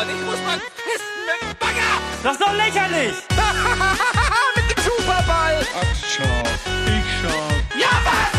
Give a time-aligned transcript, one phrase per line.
[0.00, 1.92] und ich muss mal pissen mit dem Bagger.
[2.22, 3.14] Das ist doch lächerlich!
[4.56, 5.66] mit dem Superball.
[5.74, 6.42] Ach, schau.
[6.86, 7.42] Ich schau.
[7.78, 8.30] Ja, was,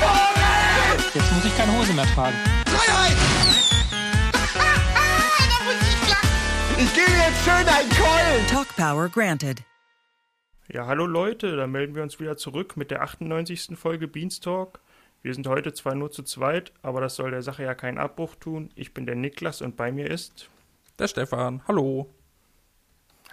[0.00, 1.10] Vogel?
[1.14, 2.36] Jetzt muss ich keine Hose mehr tragen.
[2.66, 3.16] Freiheit.
[6.78, 8.46] Ich gehe jetzt schön ein Keulen.
[8.48, 9.62] Talk Power granted.
[10.68, 13.70] Ja, hallo Leute, da melden wir uns wieder zurück mit der 98.
[13.76, 14.80] Folge Beanstalk.
[15.22, 18.34] Wir sind heute zwar nur zu zweit, aber das soll der Sache ja keinen Abbruch
[18.34, 18.70] tun.
[18.74, 20.50] Ich bin der Niklas und bei mir ist.
[20.98, 22.08] Der Stefan, hallo.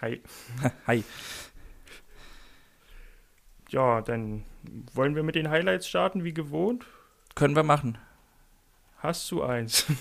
[0.02, 0.22] Hi.
[0.88, 1.04] Hi.
[3.70, 4.44] Ja, dann
[4.94, 6.86] wollen wir mit den Highlights starten, wie gewohnt.
[7.36, 7.98] Können wir machen.
[8.98, 9.86] Hast du eins?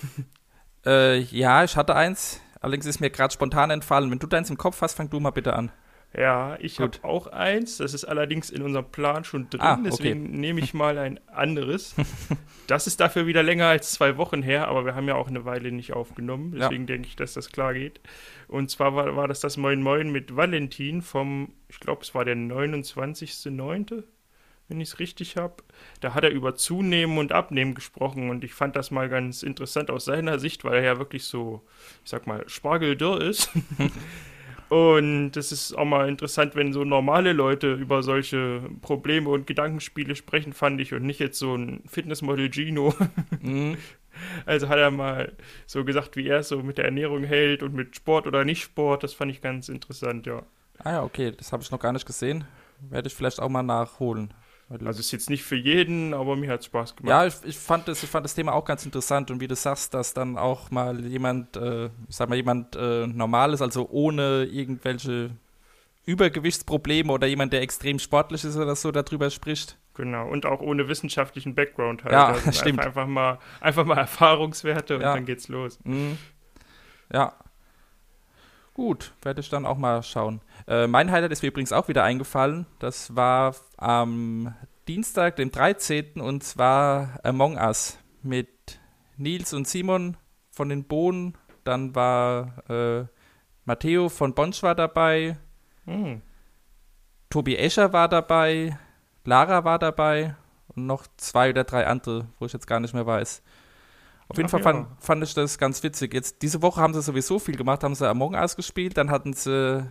[0.84, 2.40] Äh, ja, ich hatte eins.
[2.60, 4.10] Allerdings ist mir gerade spontan entfallen.
[4.10, 5.70] Wenn du deins im Kopf hast, fang du mal bitte an.
[6.16, 7.78] Ja, ich habe auch eins.
[7.78, 9.82] Das ist allerdings in unserem Plan schon drin, Ah, okay.
[9.84, 11.94] deswegen nehme ich mal ein anderes.
[12.66, 15.44] das ist dafür wieder länger als zwei Wochen her, aber wir haben ja auch eine
[15.44, 16.52] Weile nicht aufgenommen.
[16.52, 16.68] Ja.
[16.68, 18.00] Deswegen denke ich, dass das klar geht.
[18.48, 22.24] Und zwar war, war das das Moin Moin mit Valentin vom, ich glaube, es war
[22.26, 24.02] der 29.09.,
[24.68, 25.56] wenn ich es richtig habe.
[26.00, 29.90] Da hat er über Zunehmen und Abnehmen gesprochen und ich fand das mal ganz interessant
[29.90, 31.62] aus seiner Sicht, weil er ja wirklich so,
[32.04, 33.50] ich sag mal, spargeldürr ist.
[34.72, 40.16] Und es ist auch mal interessant, wenn so normale Leute über solche Probleme und Gedankenspiele
[40.16, 42.94] sprechen, fand ich, und nicht jetzt so ein Fitnessmodel Gino.
[43.42, 43.76] Mhm.
[44.46, 45.32] Also hat er mal
[45.66, 48.62] so gesagt, wie er es so mit der Ernährung hält und mit Sport oder nicht
[48.62, 49.02] Sport.
[49.02, 50.42] Das fand ich ganz interessant, ja.
[50.78, 52.44] Ah ja, okay, das habe ich noch gar nicht gesehen.
[52.88, 54.32] Werde ich vielleicht auch mal nachholen.
[54.84, 57.10] Also ist jetzt nicht für jeden, aber mir hat Spaß gemacht.
[57.10, 59.54] ja, ich, ich, fand das, ich fand das Thema auch ganz interessant und wie du
[59.54, 64.44] sagst, dass dann auch mal jemand, äh, ich sag mal, jemand äh, Normales, also ohne
[64.44, 65.30] irgendwelche
[66.04, 69.78] Übergewichtsprobleme oder jemand, der extrem sportlich ist oder so, darüber spricht.
[69.94, 70.28] Genau.
[70.28, 72.12] Und auch ohne wissenschaftlichen Background halt.
[72.12, 72.80] Ja, Also stimmt.
[72.80, 75.14] Einfach, einfach, mal, einfach mal Erfahrungswerte und Ja.
[75.14, 75.78] dann geht's los.
[75.84, 76.18] Mhm.
[77.12, 77.34] Ja.
[78.74, 80.40] Gut, werde ich dann auch mal schauen.
[80.66, 82.66] Äh, mein Highlight ist mir übrigens auch wieder eingefallen.
[82.78, 84.54] Das war am
[84.88, 86.20] Dienstag, dem 13.
[86.20, 88.80] und zwar Among Us mit
[89.16, 90.16] Nils und Simon
[90.50, 91.36] von den Bohnen.
[91.64, 93.04] Dann war äh,
[93.64, 95.36] Matteo von Bonsch war dabei.
[95.84, 96.22] Hm.
[97.28, 98.78] Tobi Escher war dabei.
[99.24, 100.34] Lara war dabei.
[100.68, 103.42] Und noch zwei oder drei andere, wo ich jetzt gar nicht mehr weiß.
[104.32, 104.64] Auf jeden Ach Fall ja.
[104.64, 106.14] fand, fand ich das ganz witzig.
[106.14, 109.34] Jetzt diese Woche haben sie sowieso viel gemacht, haben sie Among Us gespielt, dann hatten
[109.34, 109.86] sie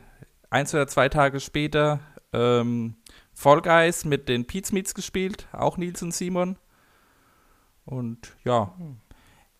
[0.49, 1.99] eins oder zwei Tage später
[2.33, 2.95] ähm,
[3.33, 6.57] Fall Guys mit den Pete's Meets gespielt, auch Nils und Simon.
[7.85, 8.73] Und ja,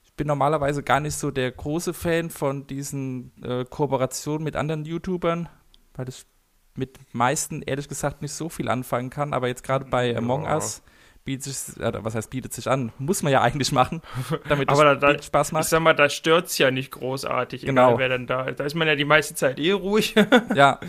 [0.04, 4.86] ich bin normalerweise gar nicht so der große Fan von diesen äh, Kooperationen mit anderen
[4.86, 5.48] YouTubern,
[5.94, 6.26] weil ich
[6.74, 10.18] mit meisten ehrlich gesagt nicht so viel anfangen kann, aber jetzt gerade bei Ja.
[10.18, 10.82] Among Us
[11.24, 14.02] bietet sich, äh, was heißt bietet sich an, muss man ja eigentlich machen,
[14.50, 15.66] damit Aber das da- da- Spaß Ich macht.
[15.66, 17.90] sag mal, da stört's ja nicht großartig, Genau.
[17.90, 18.60] egal wer dann da ist.
[18.60, 20.16] Da ist man ja die meiste Zeit eh ruhig,
[20.56, 20.80] Ja,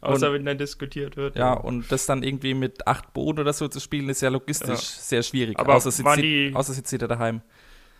[0.00, 1.36] außer Und- wenn dann diskutiert wird.
[1.36, 4.68] ja, und das dann irgendwie mit acht Boden oder so zu spielen, ist ja logistisch
[4.68, 4.76] Ja.
[4.76, 5.58] sehr schwierig.
[5.58, 7.42] Aber außer sitzt, die- außer sitzt jeder daheim.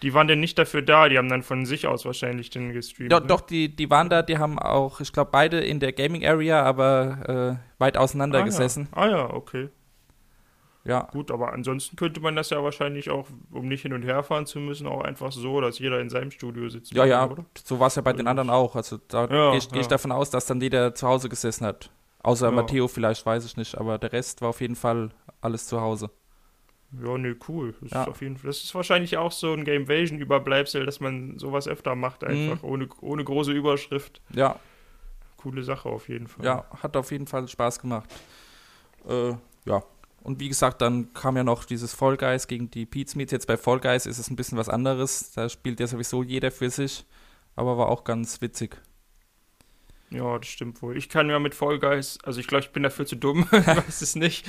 [0.02, 3.10] Die waren denn nicht dafür da, die haben dann von sich aus wahrscheinlich den gestreamt.
[3.12, 3.26] Ja, ne?
[3.26, 6.62] doch, die, die waren da, die haben auch, ich glaube, beide in der Gaming Area,
[6.62, 8.88] aber äh, weit auseinander ah, gesessen.
[8.94, 9.02] Ja.
[9.02, 9.68] Ah ja, okay.
[10.84, 11.08] Ja.
[11.12, 14.44] Gut, aber ansonsten könnte man das ja wahrscheinlich auch, um nicht hin und her fahren
[14.44, 16.92] zu müssen, auch einfach so, dass jeder in seinem Studio sitzt.
[16.92, 17.46] Ja, ja, oder?
[17.64, 18.76] so war es ja bei den anderen auch.
[18.76, 19.90] Also da Ja, gehe ich, geh ich ja.
[19.90, 21.90] davon aus, dass dann jeder zu Hause gesessen hat.
[22.22, 22.52] Außer Ja.
[22.52, 26.10] Matteo vielleicht, weiß ich nicht, aber der Rest war auf jeden Fall alles zu Hause.
[27.02, 27.74] Ja, nee, cool.
[27.80, 28.02] Das Ja.
[28.02, 28.48] ist auf jeden Fall.
[28.48, 32.28] Das ist wahrscheinlich auch so ein Gamevasion-Überbleibsel, dass man sowas öfter macht, Mhm.
[32.28, 34.20] einfach ohne, ohne große Überschrift.
[34.34, 34.56] Ja,
[35.38, 36.44] Coole Sache auf jeden Fall.
[36.44, 38.08] ja, hat auf jeden Fall Spaß gemacht.
[39.08, 39.30] Äh,
[39.66, 39.82] ja.
[40.24, 43.30] Und wie gesagt, dann kam ja noch dieses Fall Guys gegen die Pete's Meets.
[43.30, 45.30] Jetzt bei Fall Guys ist es ein bisschen was anderes.
[45.32, 47.04] Da spielt ja sowieso jeder für sich.
[47.56, 48.76] Aber war auch ganz witzig.
[50.10, 50.96] Ja, das stimmt wohl.
[50.96, 53.66] Ich kann ja mit Fall Guys, also ich glaube, ich bin dafür zu dumm, ich
[53.66, 54.46] weiß es nicht.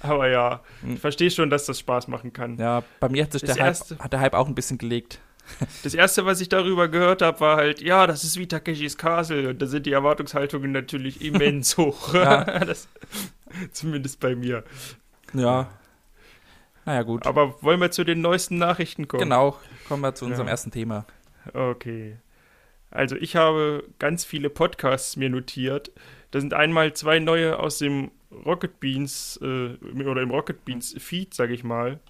[0.00, 0.94] Aber ja, Hm.
[0.94, 2.56] ich verstehe schon, dass das Spaß machen kann.
[2.58, 5.20] Ja, bei mir hat sich der Hype, erste- hat der Hype auch ein bisschen gelegt.
[5.82, 9.50] Das erste, was ich darüber gehört habe, war halt, ja, das ist wie Takeshis Castle.
[9.50, 12.14] Und da sind die Erwartungshaltungen natürlich immens hoch.
[12.14, 12.44] Ja.
[12.64, 12.88] das,
[13.72, 14.64] zumindest bei mir.
[15.34, 15.68] Ja.
[16.86, 17.26] Naja, gut.
[17.26, 19.22] Aber wollen wir zu den neuesten Nachrichten kommen?
[19.22, 19.58] Genau,
[19.88, 20.52] kommen wir zu unserem Ja.
[20.52, 21.06] ersten Thema.
[21.52, 22.16] Okay.
[22.90, 25.90] Also ich habe ganz viele Podcasts mir notiert.
[26.30, 28.10] Da sind einmal zwei neue aus dem
[28.44, 32.00] Rocket Beans äh, oder im Rocket Beans Feed, sage ich mal.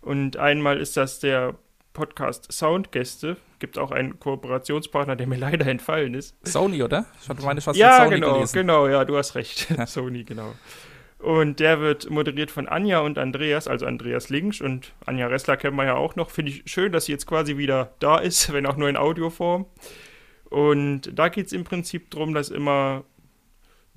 [0.00, 1.54] Und einmal ist das der
[1.92, 3.36] Podcast Soundgäste.
[3.58, 6.36] Gibt auch einen Kooperationspartner, der mir leider entfallen ist.
[6.46, 7.06] Sony, oder?
[7.20, 8.54] Ich hatte meine, was ja, Sony genau, gelesen.
[8.54, 9.66] genau, ja, du hast recht.
[9.86, 10.54] Sony, genau.
[11.18, 15.76] Und der wird moderiert von Anja und Andreas, also Andreas Linksch und Anja Ressler kennen
[15.76, 16.30] wir ja auch noch.
[16.30, 19.66] Finde ich schön, dass sie jetzt quasi wieder da ist, wenn auch nur in Audioform.
[20.48, 23.04] Und da geht es im Prinzip darum, dass immer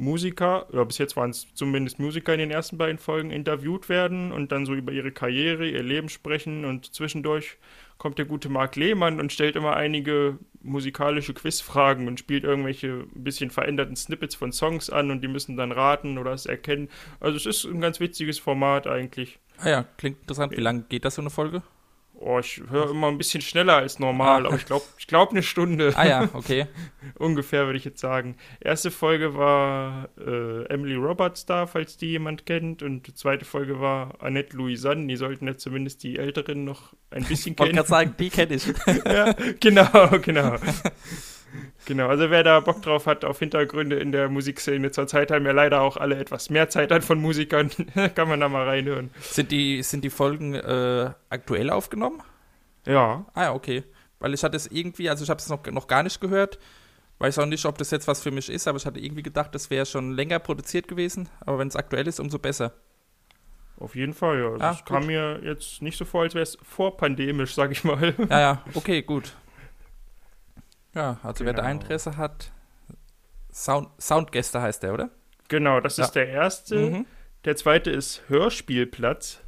[0.01, 4.31] Musiker, oder bis jetzt waren es zumindest Musiker in den ersten beiden Folgen, interviewt werden
[4.31, 7.57] und dann so über ihre Karriere, ihr Leben sprechen und zwischendurch
[7.99, 13.51] kommt der gute Marc Lehmann und stellt immer einige musikalische Quizfragen und spielt irgendwelche bisschen
[13.51, 16.89] veränderten Snippets von Songs an und die müssen dann raten oder es erkennen.
[17.19, 19.37] Also es ist ein ganz witziges Format eigentlich.
[19.59, 20.57] Ah ja, klingt interessant.
[20.57, 21.61] Wie lange geht das so eine Folge?
[22.23, 24.49] Oh, ich höre immer ein bisschen schneller als normal, Ah.
[24.49, 25.91] aber ich glaube, ich glaub eine Stunde.
[25.95, 26.67] Ah ja, okay.
[27.17, 28.35] Ungefähr würde ich jetzt sagen.
[28.59, 32.83] Erste Folge war äh, Emily Roberts da, falls die jemand kennt.
[32.83, 35.07] Und die zweite Folge war Annette Louisanne.
[35.07, 37.75] Die sollten ja zumindest die Älteren noch ein bisschen Ich wollte kennen.
[37.77, 38.67] gerade sagen, die kenne ich.
[39.05, 40.55] ja, genau, genau.
[41.85, 45.51] Genau, also wer da Bock drauf hat auf Hintergründe in der Musikszene, zurzeit haben ja
[45.51, 47.71] leider auch alle etwas mehr Zeit an von Musikern,
[48.15, 49.09] kann man da mal reinhören.
[49.19, 52.21] Sind die, sind die Folgen äh, aktuell aufgenommen?
[52.85, 53.83] Ja, Ah ja, okay.
[54.19, 56.59] Weil ich hatte es irgendwie, also ich habe es noch, noch gar nicht gehört.
[57.17, 59.53] Weiß auch nicht, ob das jetzt was für mich ist, aber ich hatte irgendwie gedacht,
[59.53, 61.29] das wäre schon länger produziert gewesen.
[61.41, 62.73] Aber wenn es aktuell ist, umso besser.
[63.77, 64.53] auf jeden Fall, ja.
[64.53, 68.13] Ah, Das kam mir jetzt nicht so vor, als wäre es vorpandemisch, sag ich mal.
[68.29, 69.33] Ja, ja, okay, gut.
[70.93, 71.71] Ja, also wer da Genau.
[71.73, 72.51] Interesse hat,
[73.53, 75.09] Sound, Soundgäste heißt der, oder?
[75.47, 76.05] Genau, das Ja.
[76.05, 76.75] ist der erste.
[76.89, 77.05] Mhm.
[77.45, 79.41] Der zweite ist Hörspielplatz.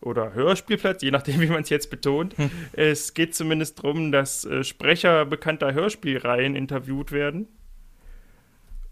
[0.00, 2.36] Oder Hörspielplatz, je nachdem, wie man es jetzt betont.
[2.36, 2.50] Hm.
[2.74, 7.48] Es geht zumindest darum, dass äh, Sprecher bekannter Hörspielreihen interviewt werden.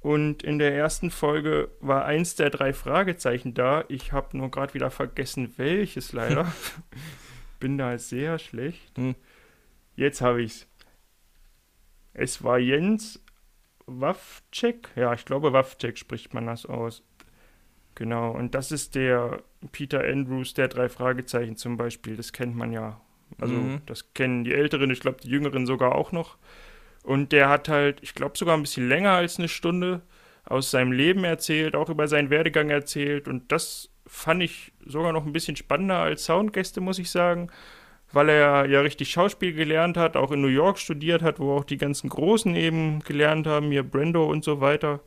[0.00, 3.84] Und in der ersten Folge war eins der drei Fragezeichen da.
[3.88, 6.50] Ich habe nur gerade wieder vergessen, welches leider.
[7.60, 8.96] Bin da sehr schlecht.
[8.96, 9.14] Hm.
[9.94, 10.66] Jetzt habe ich's.
[12.14, 13.20] Es war Jens
[13.86, 14.88] Waffcheck.
[14.96, 17.02] Ja, ich glaube Waffcheck spricht man das aus.
[17.94, 22.16] Genau, und das ist der Peter Andrews, der drei Fragezeichen zum Beispiel.
[22.16, 23.00] Das kennt man ja.
[23.38, 23.82] Also, Mhm.
[23.86, 26.38] das kennen die Älteren, ich glaube, die Jüngeren sogar auch noch.
[27.02, 30.02] Und der hat halt, ich glaube, sogar ein bisschen länger als eine Stunde
[30.44, 33.28] aus seinem Leben erzählt, auch über seinen Werdegang erzählt.
[33.28, 37.50] Und das fand ich sogar noch ein bisschen spannender als Soundgäste, muss ich sagen,
[38.12, 41.64] weil er ja richtig Schauspiel gelernt hat, auch in New York studiert hat, wo auch
[41.64, 45.00] die ganzen Großen eben gelernt haben, hier Brando und so weiter.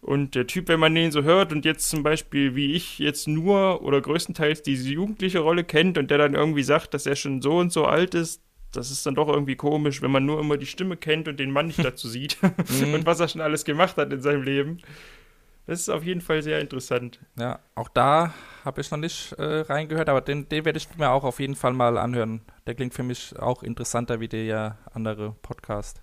[0.00, 3.28] Und der Typ, wenn man den so hört und jetzt zum Beispiel, wie ich jetzt
[3.28, 7.42] nur oder größtenteils diese jugendliche Rolle kennt und der dann irgendwie sagt, dass er schon
[7.42, 8.42] so und so alt ist,
[8.72, 11.50] das ist dann doch irgendwie komisch, wenn man nur immer die Stimme kennt und den
[11.50, 12.38] Mann nicht dazu sieht
[12.94, 14.78] und was er schon alles gemacht hat in seinem Leben.
[15.70, 17.20] Das ist auf jeden Fall sehr interessant.
[17.38, 18.34] Ja, auch da
[18.64, 21.54] habe ich noch nicht äh, reingehört, aber den, den werde ich mir auch auf jeden
[21.54, 22.40] Fall mal anhören.
[22.66, 26.02] Der klingt für mich auch interessanter wie der andere Podcast.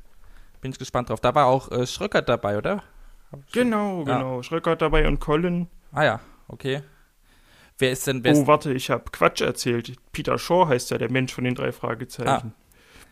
[0.62, 1.19] Bin ich gespannt drauf.
[1.19, 2.81] Da war auch äh, Schröckert dabei, oder?
[3.52, 4.16] Genau, Ja.
[4.19, 4.42] genau.
[4.42, 5.68] Schröckert dabei und Colin.
[5.92, 6.81] Ah ja, okay.
[7.78, 9.98] Wer ist denn, wer Oh, warte, ich habe Quatsch erzählt.
[10.13, 12.54] Peter Shaw heißt ja der Mensch von den drei Fragezeichen.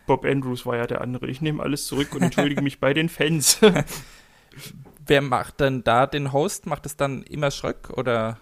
[0.06, 1.26] Bob Andrews war ja der andere.
[1.26, 3.60] Ich nehme alles zurück und entschuldige mich bei den Fans.
[5.06, 6.66] wer macht denn da den Host?
[6.66, 8.38] Macht es dann immer Schröck oder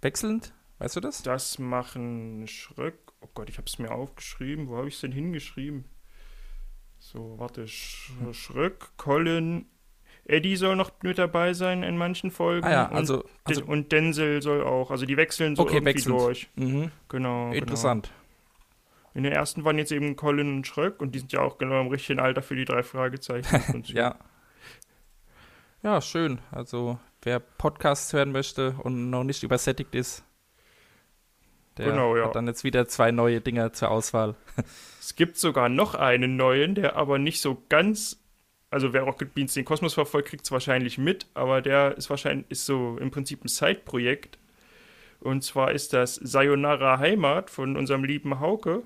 [0.00, 0.52] wechselnd?
[0.78, 1.22] Weißt du das?
[1.22, 2.98] Das machen Schröck.
[3.20, 4.68] Oh Gott, ich habe es mir aufgeschrieben.
[4.68, 5.84] Wo habe ich es denn hingeschrieben?
[6.98, 7.66] So, warte.
[7.68, 9.66] Sch Schröck, Colin,
[10.24, 12.66] Eddie soll noch mit dabei sein in manchen Folgen.
[12.66, 14.90] Ah ja, und, also, also Den- und Denzel soll auch.
[14.90, 16.18] Also die wechseln so Okay, irgendwie wechselnd.
[16.20, 16.50] durch.
[16.56, 17.52] mhm, Genau.
[17.52, 18.06] interessant.
[18.08, 18.18] Genau.
[19.14, 21.80] In der ersten waren jetzt eben Colin und Schröck und die sind ja auch genau
[21.80, 23.82] im richtigen Alter für die drei Fragezeichen.
[23.86, 24.16] Ja.
[25.82, 26.38] Ja, schön.
[26.52, 30.24] Also, wer Podcasts hören möchte und noch nicht übersättigt ist,
[31.76, 32.26] der Genau, ja.
[32.26, 34.36] hat dann jetzt wieder zwei neue Dinger zur Auswahl.
[35.00, 38.22] Es gibt sogar noch einen neuen, der aber nicht so ganz.
[38.70, 42.46] Also wer Rocket Beans den Kosmos verfolgt, kriegt es wahrscheinlich mit, aber der ist wahrscheinlich
[42.48, 44.38] ist so im Prinzip ein Side-Projekt.
[45.20, 48.82] Und zwar ist das Sayonara Heimat von unserem lieben Hauke.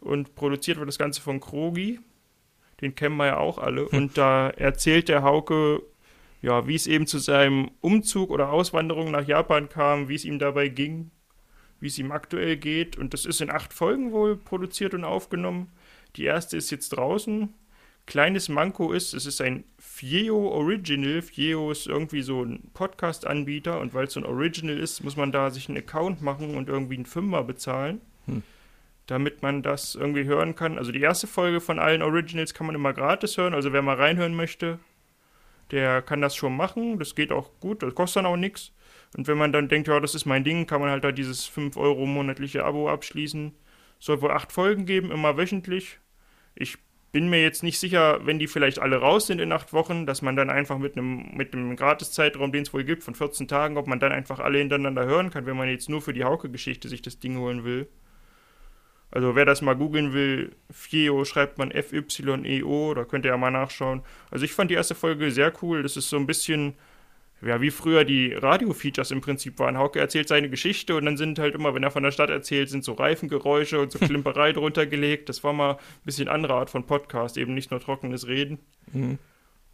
[0.00, 2.00] Und produziert wird das Ganze von Krogi.
[2.80, 3.88] Den kennen wir ja auch alle.
[3.88, 5.82] Und da erzählt der Hauke,
[6.42, 10.38] ja, wie es eben zu seinem Umzug oder Auswanderung nach Japan kam, wie es ihm
[10.38, 11.10] dabei ging,
[11.80, 12.98] wie es ihm aktuell geht.
[12.98, 15.72] Und das ist in acht Folgen wohl produziert und aufgenommen.
[16.16, 17.54] Die erste ist jetzt draußen.
[18.04, 21.22] Kleines Manko ist, es ist ein Fieo Original.
[21.22, 25.30] Fieo ist irgendwie so ein Podcast-Anbieter und weil es so ein Original ist, muss man
[25.30, 28.42] da sich einen Account machen und irgendwie einen Fünfer bezahlen, Hm.
[29.06, 30.78] damit man das irgendwie hören kann.
[30.78, 33.54] Also die erste Folge von allen Originals kann man immer gratis hören.
[33.54, 34.80] Also wer mal reinhören möchte,
[35.70, 36.98] der kann das schon machen.
[36.98, 38.72] Das geht auch gut, das kostet dann auch nichts.
[39.16, 41.44] Und wenn man dann denkt, ja, das ist mein Ding, kann man halt da dieses
[41.46, 43.54] 5 Euro monatliche Abo abschließen.
[43.98, 46.00] Soll wohl acht Folgen geben, immer wöchentlich.
[46.54, 46.78] Ich
[47.12, 50.22] bin mir jetzt nicht sicher, wenn die vielleicht alle raus sind in acht Wochen, dass
[50.22, 53.76] man dann einfach mit einem mit einem Gratiszeitraum, den es wohl gibt, von 14 Tagen,
[53.76, 56.88] ob man dann einfach alle hintereinander hören kann, wenn man jetzt nur für die Hauke-Geschichte
[56.88, 57.88] sich das Ding holen will.
[59.12, 63.50] Also wer das mal googeln will, FIEO schreibt man F-Y-E-O, da könnt ihr ja mal
[63.50, 64.02] nachschauen.
[64.30, 65.82] Also ich fand die erste Folge sehr cool.
[65.82, 66.72] Das ist so ein bisschen,
[67.42, 69.76] ja, wie früher die Radio-Features im Prinzip waren.
[69.76, 72.70] Hauke erzählt seine Geschichte und dann sind halt immer, wenn er von der Stadt erzählt,
[72.70, 75.28] sind so Reifengeräusche und so Klimperei drunter gelegt.
[75.28, 78.60] Das war mal ein bisschen andere Art von Podcast, eben nicht nur trockenes Reden.
[78.92, 79.18] Mhm.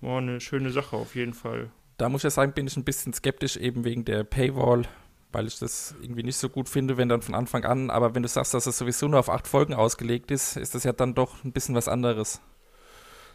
[0.00, 1.70] War eine schöne Sache auf jeden Fall.
[1.96, 4.82] Da muss ich ja sagen, bin ich ein bisschen skeptisch, eben wegen der Paywall,
[5.32, 8.22] weil ich das irgendwie nicht so gut finde, wenn dann von Anfang an, aber wenn
[8.22, 11.14] du sagst, dass es sowieso nur auf acht Folgen ausgelegt ist, ist das ja dann
[11.14, 12.40] doch ein bisschen was anderes.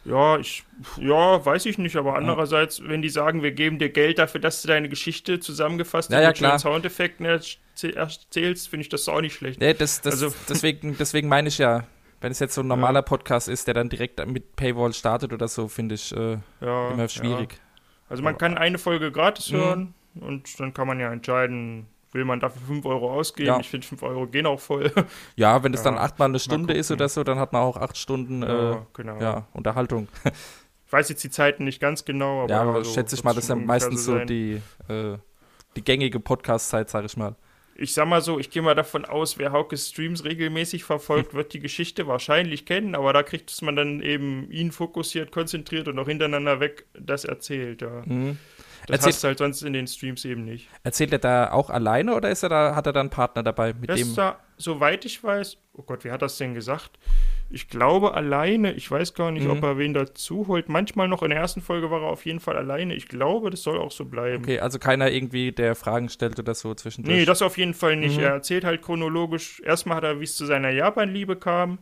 [0.06, 0.64] Ja, ich,
[0.98, 4.60] ja, weiß ich nicht, aber andererseits, wenn die sagen, wir geben dir Geld dafür, dass
[4.60, 6.58] du deine Geschichte zusammengefasst Ja, ja, mit klar.
[6.58, 9.60] Soundeffekten erzäh- erzählst, finde ich das auch nicht schlecht.
[9.60, 11.84] Nee, das, das, Also- deswegen, deswegen meine ich ja,
[12.20, 15.48] wenn es jetzt so ein normaler Podcast ist, der dann direkt mit Paywall startet oder
[15.48, 17.52] so, finde ich äh, Ja, immer schwierig.
[17.54, 17.58] Ja.
[18.10, 19.56] Also man kann eine Folge gratis Mhm.
[19.56, 23.48] hören und dann kann man ja entscheiden, will man dafür 5 Euro ausgeben.
[23.48, 23.60] Ja.
[23.60, 24.90] Ich finde 5 Euro gehen auch voll.
[25.36, 27.76] Ja, wenn es Ja, dann achtmal eine Stunde ist oder so, dann hat man auch
[27.76, 29.20] acht Stunden äh, ja, genau.
[29.20, 30.08] ja, Unterhaltung.
[30.86, 33.34] Ich weiß jetzt die Zeiten nicht ganz genau, aber ja, aber so schätze ich mal,
[33.34, 35.16] das ist ja meistens so die, äh,
[35.74, 37.34] die gängige Podcast-Zeit, sage ich mal.
[37.74, 41.52] Ich sag mal so, ich gehe mal davon aus, wer Haukes Streams regelmäßig verfolgt, wird
[41.52, 45.98] die Geschichte wahrscheinlich kennen, aber da kriegt es man dann eben ihn fokussiert, konzentriert und
[45.98, 47.82] auch hintereinander weg das erzählt.
[47.82, 48.02] Ja.
[48.04, 48.38] Mhm.
[48.86, 50.68] Das Erzähl- hast du halt sonst in den Streams eben nicht.
[50.82, 53.72] Erzählt er da auch alleine oder ist er da, hat er da einen Partner dabei,
[53.72, 54.08] mit Das dem?
[54.08, 56.98] ist da, soweit ich weiß, oh Gott, wie hat das denn gesagt?
[57.50, 59.50] Ich glaube alleine, ich weiß gar nicht, Mhm.
[59.52, 60.68] ob er wen dazu holt.
[60.68, 62.94] Manchmal noch in der ersten Folge war er auf jeden Fall alleine.
[62.94, 64.42] Ich glaube, das soll auch so bleiben.
[64.42, 67.16] Okay, also keiner irgendwie, der Fragen stellt oder so zwischendurch.
[67.16, 68.16] Nee, das auf jeden Fall nicht.
[68.18, 68.24] Mhm.
[68.24, 69.60] Er erzählt halt chronologisch.
[69.64, 71.78] Erstmal hat er, wie es zu seiner Japan-Liebe kam,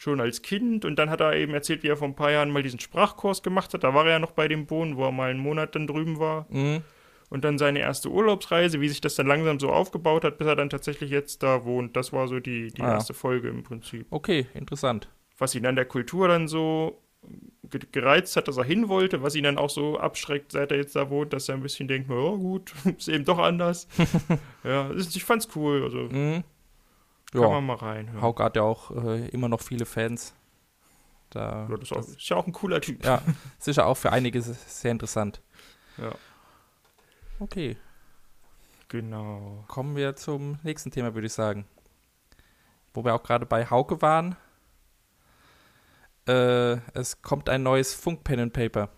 [0.00, 0.84] schon als Kind.
[0.86, 3.42] Und dann hat er eben erzählt, wie er vor ein paar Jahren mal diesen Sprachkurs
[3.42, 3.84] gemacht hat.
[3.84, 6.18] Da war er ja noch bei dem Bohnen, wo er mal einen Monat dann drüben
[6.18, 6.46] war.
[6.48, 6.80] Mhm.
[7.28, 10.56] Und dann seine erste Urlaubsreise, wie sich das dann langsam so aufgebaut hat, bis er
[10.56, 11.96] dann tatsächlich jetzt da wohnt.
[11.96, 12.94] Das war so die, die Ah.
[12.94, 14.06] erste Folge im Prinzip.
[14.10, 15.08] Okay, interessant.
[15.38, 16.98] Was ihn an der Kultur dann so
[17.70, 20.78] ge- gereizt hat, dass er hin wollte, was ihn dann auch so abschreckt, seit er
[20.78, 23.86] jetzt da wohnt, dass er ein bisschen denkt, ja gut, ist eben doch anders.
[24.64, 26.42] ja, ich fand's cool, also Mhm.
[27.32, 28.10] Kann Ja, man mal rein.
[28.14, 28.20] Ja.
[28.22, 30.34] Hauke hat ja auch äh, immer noch viele Fans.
[31.30, 33.04] Da, Ja, das ist, auch, ist ja auch ein cooler Typ.
[33.04, 33.22] ja,
[33.58, 35.40] sicher auch für einige sehr interessant.
[35.96, 36.12] Ja.
[37.38, 37.76] Okay,
[38.88, 39.64] Genau.
[39.68, 41.64] kommen wir zum nächsten Thema, würde ich sagen.
[42.92, 44.34] Wo wir auch gerade bei Hauke waren.
[46.26, 48.88] Äh, es kommt ein neues Funk Pen and Paper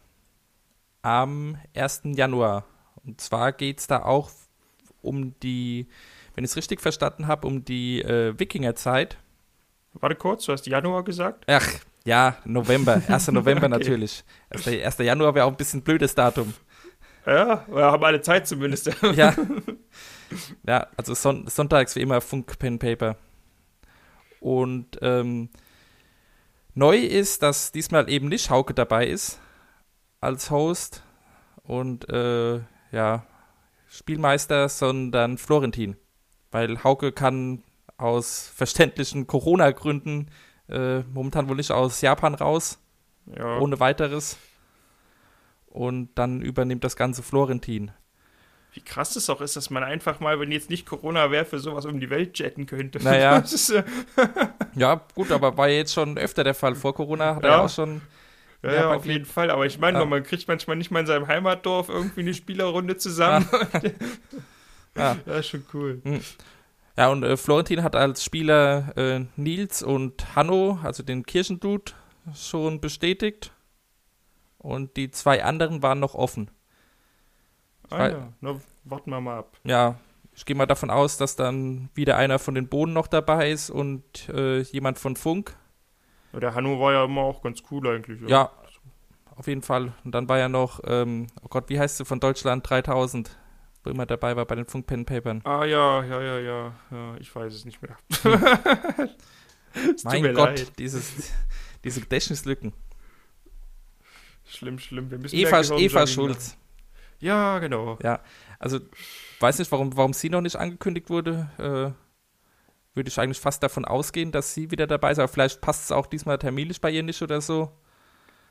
[1.03, 2.03] am 1.
[2.17, 2.65] Januar.
[3.05, 4.31] Und zwar geht es da auch
[5.03, 5.89] um die,
[6.35, 9.19] wenn ich es richtig verstanden habe, um die äh, Wikingerzeit.
[9.95, 11.45] Warte kurz, du hast Januar gesagt?
[11.47, 11.69] Ach,
[12.05, 13.29] ja, November, 1.
[13.33, 13.79] November Okay.
[13.79, 14.25] natürlich.
[14.51, 14.67] 1.
[14.67, 14.99] 1.
[14.99, 16.55] Januar wäre auch ein bisschen ein blödes Datum.
[17.27, 18.91] Ja, wir haben alle Zeit zumindest.
[19.15, 19.35] Ja.
[20.67, 23.17] ja, also son sonntags wie immer Funk Pen Paper.
[24.41, 25.51] Und ähm,
[26.75, 29.39] neu ist, dass diesmal eben nicht Hauke dabei ist
[30.21, 31.05] als Host
[31.63, 32.61] und äh,
[32.91, 33.25] ja,
[33.89, 35.97] Spielmeister, sondern Florentin.
[36.53, 37.63] Weil Hauke kann
[37.99, 40.29] aus verständlichen Corona-Gründen
[40.69, 42.79] äh, momentan wohl nicht aus Japan raus
[43.27, 43.59] ja.
[43.59, 44.37] ohne weiteres.
[45.67, 47.91] Und dann übernimmt das Ganze Florentin.
[48.75, 51.59] Wie krass das auch ist, dass man einfach mal, wenn jetzt nicht Corona wäre, für
[51.59, 53.03] sowas um die Welt jetten könnte.
[53.03, 53.39] Naja.
[53.45, 53.83] Ist, äh,
[54.75, 56.75] Ja, gut, aber war ja jetzt schon öfter der Fall.
[56.75, 57.57] Vor Corona hat er Ja.
[57.59, 58.01] ja auch schon.
[58.63, 59.51] ja, Ja, auf jeden Fall.
[59.51, 60.05] Aber ich meine, Ja.
[60.07, 63.47] man kriegt manchmal nicht mal in seinem Heimatdorf irgendwie eine Spielerrunde zusammen.
[64.97, 66.03] Ja, Ja, ist schon cool.
[66.97, 71.93] ja und äh, Florentin hat als Spieler äh, Nils und Hanno, also den Kirchendude,
[72.35, 73.53] schon bestätigt.
[74.59, 76.51] Und die zwei anderen waren noch offen.
[77.91, 78.33] Ah, Weil- ja.
[78.41, 79.57] Na, warten wir mal ab.
[79.65, 79.97] Ja,
[80.35, 83.71] ich gehe mal davon aus, dass dann wieder einer von den Bohnen noch dabei ist
[83.71, 85.57] und äh, jemand von Funk.
[86.33, 88.21] Ja, Der Hanno war ja immer auch ganz cool eigentlich.
[88.31, 88.51] Ja,
[89.37, 89.93] auf jeden Fall.
[90.05, 93.37] Und dann war ja noch, ähm, oh Gott, wie heißt sie von Deutschland 3000,
[93.85, 95.41] wo immer dabei war bei den Funk Pen Papern.
[95.45, 96.75] Ah ja, ja, ja, ja.
[96.91, 97.97] ja ich weiß es nicht mehr.
[100.05, 100.79] Mein Gott, leid.
[100.79, 101.33] dieses,
[101.85, 102.73] diese Gedächtnislücken.
[104.45, 105.11] Schlimm, schlimm.
[105.11, 106.07] Wir müssen Eva, Eva machen.
[106.09, 106.57] Schulz.
[107.21, 107.99] Ja, genau.
[108.03, 108.21] Ja,
[108.59, 108.81] also
[109.41, 111.49] weiß nicht, warum, warum sie noch nicht angekündigt wurde.
[111.59, 111.99] Äh,
[112.95, 115.93] würde ich eigentlich fast davon ausgehen, dass sie wieder dabei ist, aber vielleicht passt es
[115.93, 117.73] auch diesmal terminlich bei ihr nicht oder so.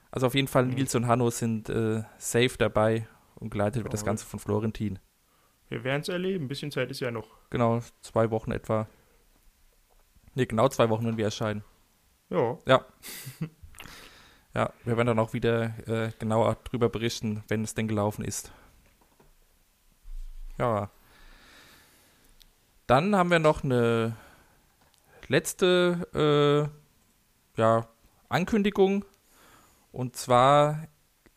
[0.09, 0.73] Also auf jeden Fall Mhm.
[0.73, 4.03] Nils und Hanno sind äh, safe dabei und geleitet wird das.
[4.03, 4.99] Ganze von Florentin.
[5.71, 6.45] Wir werden es erleben.
[6.45, 7.29] Ein bisschen Zeit ist ja noch.
[7.49, 8.89] Genau, zwei Wochen etwa.
[10.35, 11.63] Ne, genau zwei Wochen, wenn wir erscheinen.
[12.29, 12.57] Ja.
[12.67, 12.85] Ja.
[14.53, 18.51] ja, wir werden dann auch wieder äh, genauer drüber berichten, wenn es denn gelaufen ist.
[20.59, 20.91] Ja.
[22.85, 24.17] Dann haben wir noch eine
[25.29, 26.69] letzte
[27.57, 27.87] äh, ja,
[28.27, 29.05] Ankündigung.
[29.93, 30.89] Und zwar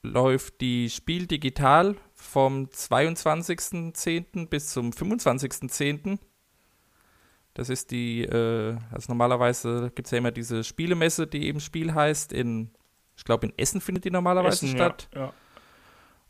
[0.03, 4.49] läuft die Spiel digital vom 22.10.
[4.49, 6.19] bis zum 25.10.
[7.54, 11.95] Das ist die, äh, also normalerweise gibt es ja immer diese Spielemesse, die eben Spiel
[11.95, 12.33] heißt.
[12.33, 12.71] In,
[13.16, 15.09] ich glaube, in Essen findet die normalerweise Essen, statt.
[15.14, 15.33] Ja, ja.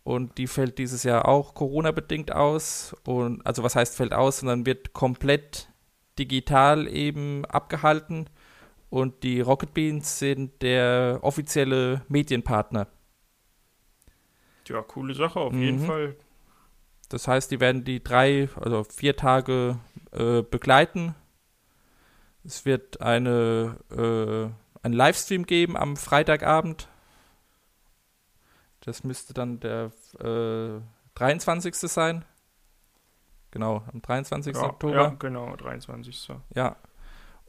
[0.02, 2.94] Und die fällt dieses Jahr auch Corona-bedingt aus.
[3.04, 5.72] Und also was heißt fällt aus, sondern wird komplett
[6.18, 8.28] digital eben abgehalten.
[8.90, 12.86] Und die Rocket Beans sind der offizielle Medienpartner.
[14.68, 15.86] Ja, coole Sache auf jeden Mhm.
[15.86, 16.16] Fall.
[17.08, 19.78] Das heißt, die werden die drei, also vier Tage
[20.12, 21.14] äh, begleiten.
[22.44, 24.50] Es wird eine, äh,
[24.84, 26.88] einen Livestream geben am Freitagabend.
[28.80, 30.80] Das müsste dann der äh,
[31.14, 31.74] 23.
[31.74, 32.24] sein.
[33.50, 34.54] Genau, am 23.
[34.54, 34.94] Ja, Oktober.
[34.94, 36.28] ja, genau, 23.
[36.54, 36.76] Ja.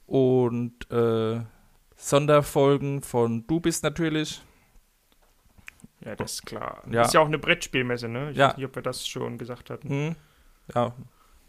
[0.05, 1.41] Und äh,
[1.95, 4.41] Sonderfolgen von Du bist natürlich.
[6.05, 6.83] Ja, das ist klar.
[6.89, 7.01] Ja.
[7.01, 8.31] Ist ja auch eine Brettspielmesse, ne?
[8.31, 8.49] Ich Ja.
[8.49, 9.89] weiß nicht, ob wir das schon gesagt hatten.
[9.89, 10.15] Hm.
[10.73, 10.93] Ja,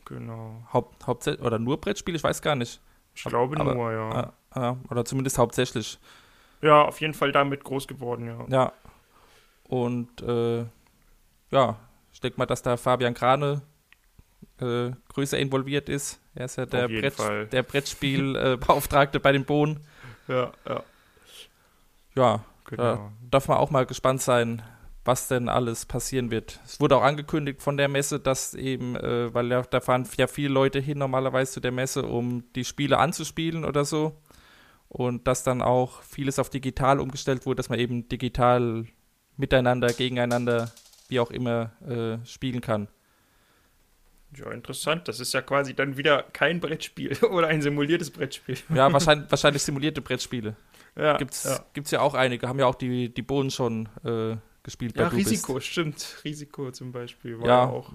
[0.08, 0.62] Genau.
[0.72, 2.80] Haupt, hauptsächlich, oder nur Brettspiele, ich weiß gar nicht.
[3.14, 4.08] Ich glaube Aber- nur, ja.
[4.10, 5.98] Ah, ah, oder zumindest hauptsächlich.
[6.62, 8.44] Ja, auf jeden Fall damit groß geworden, ja.
[8.48, 8.72] Ja.
[9.64, 10.64] Und äh,
[11.50, 11.76] ja,
[12.12, 13.62] ich denke mal, dass da Fabian Krane
[14.60, 16.20] äh, größer involviert ist.
[16.36, 19.84] Er ist ja der, Brett, der Brettspielbeauftragte bei den Bohnen.
[20.28, 20.82] Ja, ja,
[22.16, 22.82] Ja, genau.
[22.82, 24.62] da darf man auch mal gespannt sein,
[25.04, 26.60] was denn alles passieren wird.
[26.64, 30.26] Es wurde auch angekündigt von der Messe, dass eben, äh, weil ja, da fahren ja
[30.26, 34.20] viele Leute hin normalerweise zu der Messe, um die Spiele anzuspielen oder so.
[34.88, 38.84] Und dass dann auch vieles auf digital umgestellt wurde, dass man eben digital
[39.36, 40.72] miteinander, gegeneinander,
[41.08, 42.88] wie auch immer, äh, spielen kann.
[44.36, 45.08] Ja, interessant.
[45.08, 48.58] Das ist ja quasi dann wieder kein Brettspiel oder ein simuliertes Brettspiel.
[48.74, 50.56] Ja, wahrscheinlich, wahrscheinlich simulierte Brettspiele.
[50.96, 51.60] Ja, Gibt's, ja.
[51.74, 55.10] gibt's ja auch einige, haben ja auch die, die Bohnen schon äh, gespielt ja bei
[55.10, 55.30] Du bist.
[55.30, 56.20] Risiko, stimmt.
[56.24, 57.64] Risiko zum Beispiel war Ja.
[57.64, 57.92] ja auch.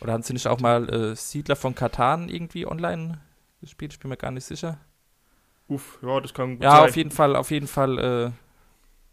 [0.00, 3.20] Oder haben sie nicht auch mal äh, Siedler von Katan irgendwie online
[3.60, 3.92] gespielt?
[3.92, 4.78] Ich bin mir gar nicht sicher.
[5.68, 6.88] Uff, ja, das kann gut Ja, sein.
[6.88, 8.30] auf jeden Fall, auf jeden Fall äh,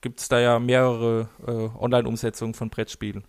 [0.01, 3.23] gibt es da ja mehrere äh, Online-Umsetzungen von Brettspielen.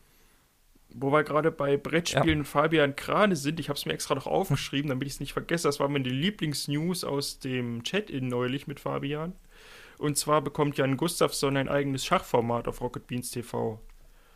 [0.92, 4.88] Wo wir gerade bei Brettspielen Fabian Krane sind, ich habe es mir extra noch aufgeschrieben,
[4.88, 5.68] damit ich es nicht vergesse.
[5.68, 9.34] Das war meine Lieblingsnews aus dem Chat-In neulich mit Fabian.
[10.00, 13.78] Und zwar bekommt Jan Gustafsson ein eigenes Schachformat auf Rocket Beans TV.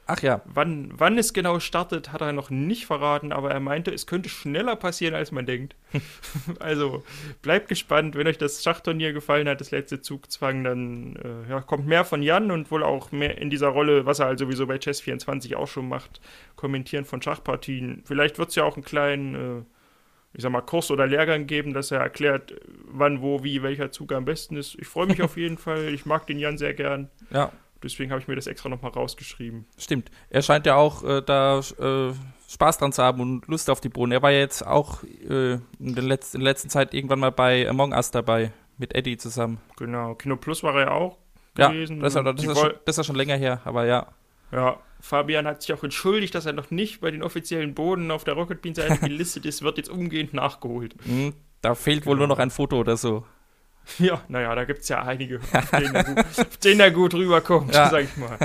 [0.06, 3.90] Ach ja, Wann, wann es genau startet, hat er noch nicht verraten, aber er meinte,
[3.90, 5.76] es könnte schneller passieren, als man denkt.
[6.60, 7.02] also
[7.40, 11.86] bleibt gespannt, wenn euch das Schachturnier gefallen hat, das letzte Zugzwang, dann äh, ja, kommt
[11.86, 14.76] mehr von Jan und wohl auch mehr in dieser Rolle, was er halt sowieso bei
[14.76, 16.20] Chess24 auch schon macht,
[16.56, 18.02] kommentieren von Schachpartien.
[18.04, 19.62] Vielleicht wird es ja auch einen kleinen, äh,
[20.34, 22.54] ich sag mal, Kurs oder Lehrgang geben, dass er erklärt,
[22.86, 24.76] wann, wo, wie, welcher Zug am besten ist.
[24.80, 27.08] Ich freue mich auf jeden Fall, ich mag den Jan sehr gern.
[27.30, 27.50] ja,
[27.82, 29.66] Deswegen habe ich mir das extra nochmal rausgeschrieben.
[29.78, 30.10] stimmt.
[30.30, 32.12] Er scheint ja auch äh, da äh,
[32.48, 34.10] Spaß dran zu haben und Lust auf die Bohnen.
[34.12, 37.30] Er war ja jetzt auch äh, in, der Letz in der letzten Zeit irgendwann mal
[37.30, 39.60] bei Among Us dabei, mit Eddie zusammen.
[39.76, 41.18] Genau, Kino Plus war er ja auch
[41.58, 42.00] Ja, gewesen.
[42.00, 44.06] das, ist- Und das, die ist schon, das ist ja schon länger her, aber ja.
[44.50, 48.24] ja, Fabian hat sich auch entschuldigt, dass er noch nicht bei den offiziellen Boden auf
[48.24, 50.94] der Rocket Bean Seite gelistet ist, wird jetzt umgehend nachgeholt.
[51.04, 52.20] Hm, da fehlt wohl Genau.
[52.26, 53.24] nur noch ein Foto oder so.
[53.98, 57.12] Ja, naja, da gibt es ja einige, auf denen, er gut, auf denen er gut
[57.14, 57.90] rüberkommt, Ja.
[57.90, 58.38] sag ich mal.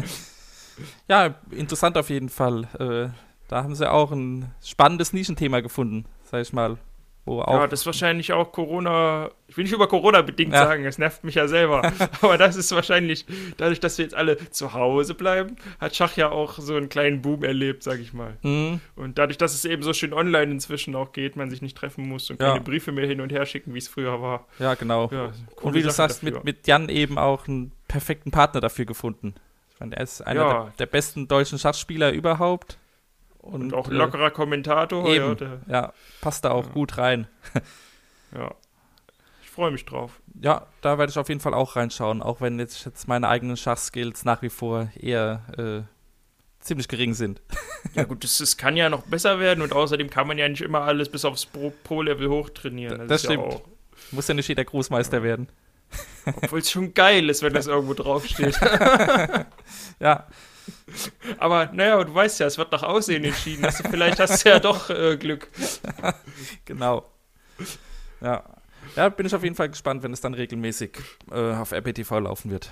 [1.07, 2.63] Ja, interessant auf jeden Fall.
[2.77, 3.15] Äh,
[3.47, 6.77] da haben sie auch ein spannendes Nischenthema gefunden, sag ich mal.
[7.25, 10.65] Ja, das ist wahrscheinlich auch Corona, ich will nicht über Corona bedingt Ja.
[10.65, 11.83] sagen, es nervt mich ja selber,
[12.21, 13.25] aber das ist wahrscheinlich,
[13.57, 17.21] dadurch, dass wir jetzt alle zu Hause bleiben, hat Schach ja auch so einen kleinen
[17.21, 18.37] Boom erlebt, sag ich mal.
[18.41, 21.77] Hm, Und dadurch, dass es eben so schön online inzwischen auch geht, man sich nicht
[21.77, 22.47] treffen muss und Ja.
[22.49, 24.47] keine Briefe mehr hin und her schicken, wie es früher war.
[24.57, 25.09] ja, genau.
[25.11, 26.37] Ja, und wie du Sache sagst, dafür.
[26.37, 29.35] mit, mit Jan eben auch einen perfekten Partner dafür gefunden.
[29.71, 32.77] Ich meine, er ist einer der, der besten deutschen Schachspieler überhaupt.
[33.39, 35.07] Und, Und auch äh, lockerer Kommentator.
[35.13, 36.71] Ja, Eben, der, ja, passt da auch Ja.
[36.73, 37.27] gut rein.
[38.35, 38.53] ja.
[39.41, 40.19] Ich freue mich drauf.
[40.41, 43.57] Ja, da werde ich auf jeden Fall auch reinschauen, auch wenn jetzt, jetzt meine eigenen
[43.57, 47.41] Schachskills nach wie vor eher äh, ziemlich gering sind.
[47.95, 50.61] Ja gut, das, das kann ja noch besser werden und außerdem kann man ja nicht
[50.61, 53.07] immer alles bis aufs Pro- Pro-Level hochtrainieren.
[53.07, 53.43] Das ja stimmt.
[53.45, 53.61] auch,
[54.11, 55.47] Muss ja nicht jeder Großmeister werden.
[56.25, 58.59] obwohl es schon geil ist, wenn das irgendwo draufsteht.
[59.99, 60.27] Ja,
[61.37, 63.65] Aber naja, du weißt ja, es wird nach Aussehen entschieden.
[63.65, 65.49] Also vielleicht hast du ja doch äh, Glück.
[66.65, 67.05] genau.
[68.21, 68.43] Ja.
[68.95, 70.97] ja, bin ich auf jeden Fall gespannt, wenn es dann regelmäßig
[71.31, 72.71] äh, auf RPTV laufen wird.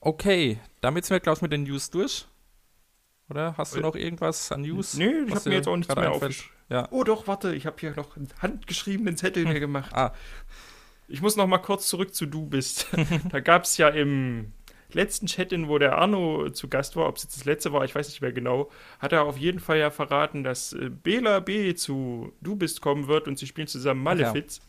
[0.00, 2.26] Okay, damit sind wir, glaube ich, mit den News durch.
[3.30, 4.94] Oder hast du noch irgendwas an News?
[4.94, 6.50] Nee, ich habe mir jetzt auch nichts mehr aufgeschrieben.
[6.68, 6.88] Ja.
[6.90, 9.92] Oh doch, warte, ich habe hier noch einen handgeschriebenen Zettel mir gemacht.
[9.94, 10.12] Ah,
[11.08, 12.86] Ich muss noch mal kurz zurück zu Du bist.
[13.30, 14.52] da gab es ja im
[14.94, 17.94] letzten Chat-In, wo der Arno zu Gast war, ob es jetzt das letzte war, ich
[17.94, 21.74] weiß nicht mehr genau, hat er auf jeden Fall ja verraten, dass äh, Bela B
[21.74, 24.60] zu Du bist kommen wird und sie spielen zusammen Malefiz.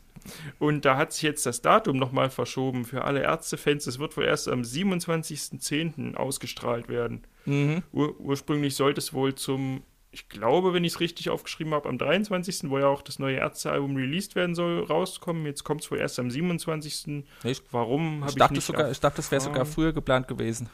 [0.59, 3.85] Und da hat sich jetzt das Datum nochmal verschoben für alle Ärztefans.
[3.85, 6.15] Es wird wohl erst am 27.10.
[6.15, 7.23] ausgestrahlt werden.
[7.45, 7.83] mhm.
[7.91, 9.83] Ur ursprünglich sollte es wohl zum,
[10.15, 13.35] ich glaube, wenn ich es richtig aufgeschrieben habe, am 23., wo ja auch das neue
[13.35, 15.45] Ärztealbum released werden soll, rauskommen.
[15.45, 17.07] Jetzt kommt es wohl erst am 27.
[17.07, 20.29] Nee, ich, Warum habe ich dachte nicht sogar, ich dachte, das wäre sogar früher geplant
[20.29, 20.69] gewesen.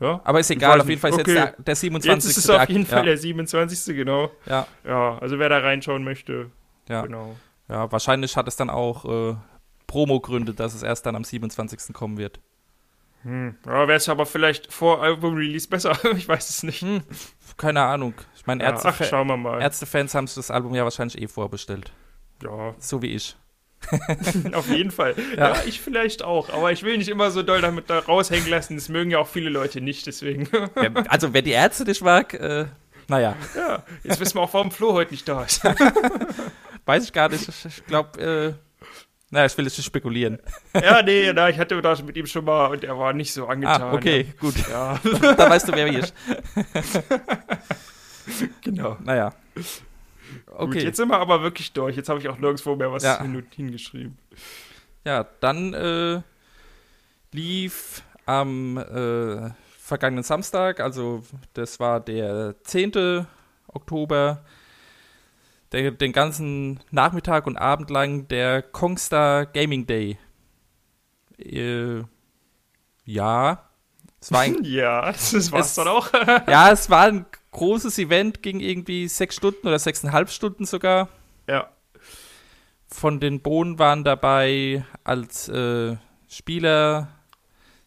[0.00, 0.22] Ja?
[0.24, 1.02] Aber ist egal, auf jeden.
[1.02, 1.34] Fall ist Okay.
[1.34, 2.28] jetzt der, der 27.
[2.30, 3.94] Jetzt ist es auf jeden Fall ja, der 27.
[3.94, 4.30] genau.
[4.46, 6.50] ja, Ja, also wer da reinschauen möchte,
[6.88, 7.36] ja, genau.
[7.68, 9.36] ja, wahrscheinlich hat es dann auch äh,
[9.86, 11.92] Promo-Gründe, dass es erst dann am 27.
[11.92, 12.40] kommen wird.
[13.22, 13.54] Hm.
[13.66, 15.96] Ja, wäre es aber vielleicht vor Album-Release besser.
[16.16, 16.82] ich weiß es nicht.
[16.82, 17.02] Hm,
[17.62, 18.14] keine Ahnung.
[18.34, 19.62] Ich meine, Ja, Ärzte ach, schauen wir mal.
[19.62, 21.92] Ärztefans haben sich das Album ja wahrscheinlich eh vorbestellt.
[22.42, 23.36] Ja, So wie ich.
[24.52, 25.14] auf jeden Fall.
[25.36, 25.54] Ja.
[25.54, 25.62] Ja.
[25.64, 26.50] ich vielleicht auch.
[26.50, 28.74] Aber ich will nicht immer so doll damit da raushängen lassen.
[28.74, 30.48] Das mögen ja auch viele Leute nicht, deswegen.
[31.08, 32.66] Also, wer die Ärzte nicht mag, äh,
[33.08, 35.62] naja, ja, jetzt wissen wir auch, warum Flo heute nicht da ist.
[36.84, 37.48] weiß ich gar nicht.
[37.48, 38.54] Ich, ich glaube, äh,
[39.32, 40.38] naja, ich will jetzt nicht spekulieren.
[40.74, 43.46] ja, nee, na, ich hatte das mit ihm schon mal und er war nicht so
[43.48, 43.82] angetan.
[43.82, 44.54] Ah, okay, gut.
[44.70, 46.14] Ja, Dann weißt du, wer ich ist.
[48.62, 48.96] genau.
[49.02, 49.30] Naja.
[49.54, 49.66] Gut,
[50.54, 50.84] Okay.
[50.84, 51.96] jetzt sind wir aber wirklich durch.
[51.96, 53.20] Jetzt habe ich auch nirgendwo mehr was Ja.
[53.20, 54.16] hin hingeschrieben.
[55.04, 56.20] Ja, dann äh,
[57.32, 61.22] lief am äh, vergangenen Samstag, also
[61.54, 63.26] das war der 10.
[63.66, 64.44] Oktober,
[65.72, 70.18] der, den ganzen Nachmittag und Abend lang der Kongstar Gaming Day.
[71.38, 72.02] Äh,
[73.04, 73.68] ja,
[74.20, 76.12] es war ein, Ja, das war's Es- dann auch.
[76.48, 81.08] ja, es war ein großes Event, ging irgendwie sechs Stunden oder sechseinhalb Stunden sogar.
[81.48, 81.68] ja.
[82.88, 85.96] Von den Bohnen waren dabei als äh,
[86.28, 87.08] Spieler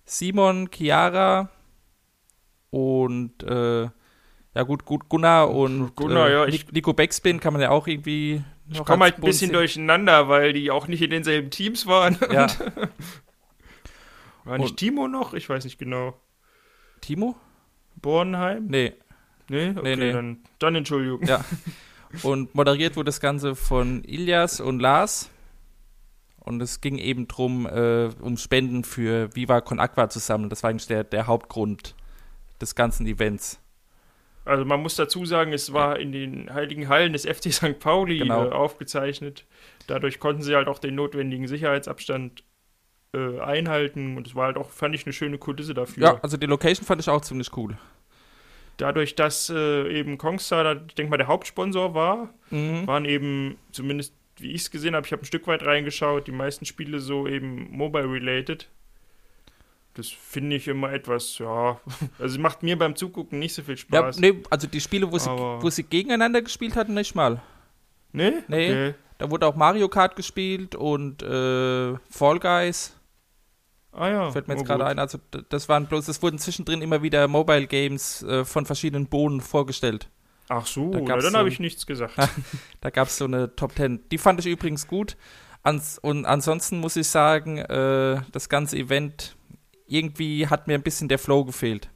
[0.04, 1.50] Simon, Chiara
[2.72, 3.88] und äh,
[4.56, 7.86] ja gut, gut Gunnar und Gunnar, äh, ja, ich- Nico Backspin kann man ja auch
[7.88, 12.18] irgendwie Ich komme halt ein bisschen durcheinander, weil die auch nicht in denselben Teams waren.
[12.32, 12.48] Ja,
[14.44, 15.34] War nicht Und- Timo noch?
[15.34, 16.20] Ich weiß nicht genau.
[17.02, 17.36] Timo?
[17.96, 18.68] Bornheim?
[18.68, 18.94] Nee.
[19.50, 20.12] Nee, okay, nee.
[20.12, 21.24] Dann, dann Entschuldigung.
[21.26, 21.44] Ja.
[22.24, 25.30] Und moderiert wurde das Ganze von Ilias und Lars.
[26.40, 30.50] Und es ging eben drum, äh, um Spenden für Viva Con Aqua zu sammeln.
[30.50, 31.96] Das war eigentlich der, der Hauptgrund
[32.62, 33.60] des ganzen Events.
[34.46, 37.80] Also man muss dazu sagen, es war in den heiligen Hallen des FC St.
[37.80, 38.46] Pauli Genau.
[38.46, 39.46] äh, aufgezeichnet.
[39.88, 42.44] Dadurch konnten sie halt auch den notwendigen Sicherheitsabstand
[43.16, 46.04] äh, einhalten und es war halt auch, fand ich, eine schöne Kulisse dafür.
[46.04, 47.78] Ja, also die Location fand ich auch ziemlich cool.
[48.78, 52.86] Dadurch, dass äh, eben Kongstar, da, ich denke mal, der Hauptsponsor war, Mhm.
[52.88, 56.34] waren eben, zumindest wie ich es gesehen habe, ich habe ein Stück weit reingeschaut, die
[56.34, 58.68] meisten Spiele so eben mobile-related.
[59.96, 61.80] Das finde ich immer etwas, ja,
[62.20, 64.20] also macht mir beim Zugucken nicht so viel Ja, Spaß.
[64.20, 67.42] nee, also die Spiele, wo sie, Aber- wo sie gegeneinander gespielt hatten, nicht mal.
[68.12, 68.34] Nee?
[68.48, 68.70] Nee.
[68.70, 68.94] Okay.
[69.18, 72.94] Da wurde auch Mario Kart gespielt und äh, Fall Guys.
[73.94, 74.32] Ah ja.
[74.32, 75.00] Fällt mir jetzt oh gerade ein.
[75.00, 75.18] Also
[75.50, 80.10] das waren bloß, es wurden zwischendrin immer wieder Mobile Games äh, von verschiedenen Bohnen vorgestellt.
[80.50, 82.14] Ach so, Da na, dann so habe ich nichts gesagt.
[82.82, 84.10] Da gab es so eine Top 10.
[84.12, 85.16] Die fand ich übrigens gut.
[85.64, 89.36] Ans und ansonsten muss ich sagen, äh, das ganze Event,
[89.88, 91.90] irgendwie hat mir ein bisschen der Flow gefehlt.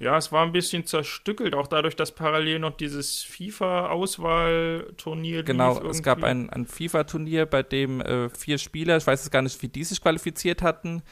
[0.00, 6.02] Ja, es war ein bisschen zerstückelt, auch dadurch, dass parallel noch dieses FIFA-Auswahlturnier Genau, es
[6.02, 9.68] gab ein, ein FIFA-Turnier, bei dem äh, vier Spieler, ich weiß jetzt gar nicht, wie
[9.68, 11.02] die sich qualifiziert hatten,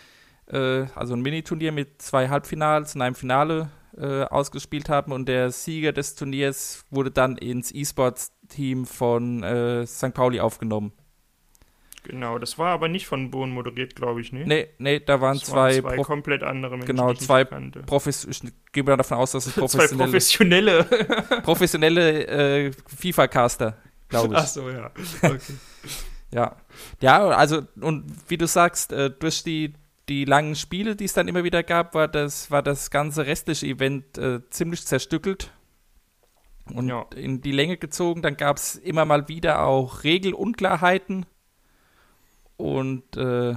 [0.46, 5.50] äh, also ein Mini-Turnier mit zwei Halbfinals und einem Finale äh, ausgespielt haben und der
[5.50, 10.14] Sieger des Turniers wurde dann ins E-Sports-Team von äh, St.
[10.14, 10.94] Pauli aufgenommen.
[12.08, 14.44] Genau, das war aber nicht von Bohnen moderiert, glaube ich, ne?
[14.46, 17.44] Nee, nee, da waren Das zwei, waren zwei komplett andere Menschen, genau, zwei.
[17.44, 18.40] Profes ich
[18.72, 20.84] gehe mal davon aus, dass es professionelle, professionelle.
[21.42, 23.76] professionelle äh, FIFA-Caster,
[24.08, 24.40] glaube ich.
[24.40, 24.90] Ach so, ja.
[25.22, 25.38] Okay.
[26.32, 26.56] Ja.
[27.00, 29.74] Ja, also, und wie du sagst, äh, durch die,
[30.08, 33.66] die langen Spiele, die es dann immer wieder gab, war das, war das ganze restliche
[33.66, 35.52] Event äh, ziemlich zerstückelt
[36.72, 37.04] und Ja.
[37.14, 38.22] in die Länge gezogen.
[38.22, 41.26] Dann gab es immer mal wieder auch Regelunklarheiten
[42.58, 43.54] und äh,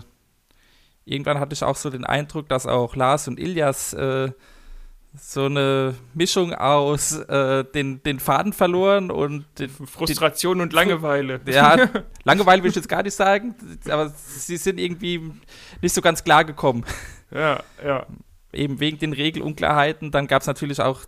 [1.04, 4.32] irgendwann hatte ich auch so den Eindruck, dass auch Lars und Ilias äh,
[5.18, 11.42] so eine Mischung aus äh, den, den Faden verloren und den, Frustration und Langeweile.
[11.46, 11.90] ja,
[12.24, 13.56] Langeweile will ich jetzt gar nicht sagen,
[13.90, 15.32] aber sie sind irgendwie
[15.82, 16.86] nicht so ganz klar gekommen.
[17.32, 18.06] Ja, ja.
[18.54, 20.12] Eben wegen den Regelunklarheiten.
[20.12, 21.02] Dann gab es natürlich auch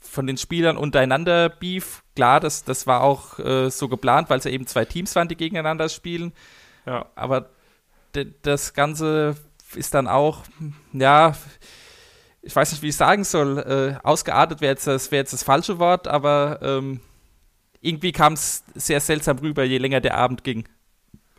[0.00, 2.02] von den Spielern untereinander Beef.
[2.14, 5.28] Klar, das, das war auch äh, so geplant, weil es ja eben zwei Teams waren,
[5.28, 6.32] die gegeneinander spielen.
[6.88, 7.06] Ja.
[7.14, 7.50] Aber
[8.42, 9.36] das Ganze
[9.74, 10.44] ist dann auch,
[10.94, 11.36] ja,
[12.40, 15.42] ich weiß nicht, wie ich sagen soll, äh, ausgeartet wäre jetzt, das, wär jetzt das
[15.42, 17.00] falsche Wort, aber ähm,
[17.82, 20.66] irgendwie kam es sehr seltsam rüber, je länger der Abend ging.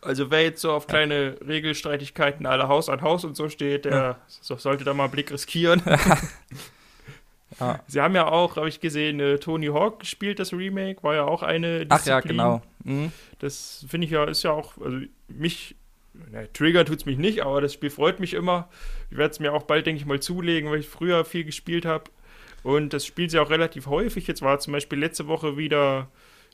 [0.02, 3.94] Also wer jetzt so auf kleine Regelstreitigkeiten alle Haus an Haus und so steht, der
[3.94, 4.18] ja.
[4.28, 5.82] so, sollte da mal einen Blick riskieren.
[7.60, 7.80] ja.
[7.88, 11.26] Sie haben ja auch, habe ich gesehen, äh, Tony Hawk gespielt, das Remake, war ja
[11.26, 12.00] auch eine Disziplin.
[12.00, 12.62] Ach ja, genau.
[12.84, 13.12] Mhm.
[13.40, 15.76] Das finde ich ja, ist ja auch, also mich,
[16.32, 18.70] ne, Trigger tut es mich nicht, aber das Spiel freut mich immer.
[19.12, 21.86] Ich werde es mir auch bald, denke ich mal, zulegen, weil ich früher viel gespielt
[21.86, 22.06] habe.
[22.64, 24.28] Und das spielt sie auch relativ häufig.
[24.28, 26.10] Jetzt war zum Beispiel letzte Woche wieder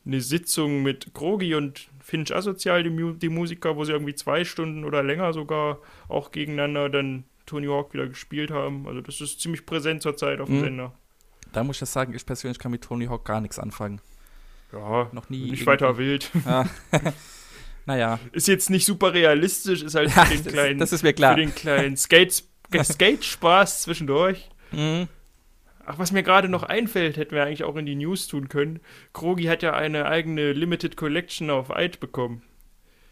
[0.05, 4.45] eine Sitzung mit Krogi und Finch Asozial, die, Mu die Musiker, wo sie irgendwie zwei
[4.45, 8.87] Stunden oder länger sogar auch gegeneinander dann Tony Hawk wieder gespielt haben.
[8.87, 10.63] Also das ist ziemlich präsent zurzeit auf dem mhm.
[10.63, 10.93] Sender.
[11.53, 14.01] Da muss ich sagen, ich persönlich kann mit Tony Hawk gar nichts anfangen.
[14.73, 15.51] Ja, noch nie.
[15.51, 16.31] Nicht weiter wild.
[16.45, 16.67] Ja.
[17.85, 18.19] naja.
[18.31, 21.33] Ist jetzt nicht super realistisch, ist halt für den kleinen, das ist mir klar.
[21.35, 22.43] Für den kleinen Skate,
[22.83, 24.49] Skate-Spaß zwischendurch.
[24.71, 25.07] Mhm.
[25.85, 28.79] Ach, was mir gerade noch einfällt, hätten wir eigentlich auch in die News tun können.
[29.13, 32.41] Krogi hat ja eine eigene Limited Collection auf Eid bekommen.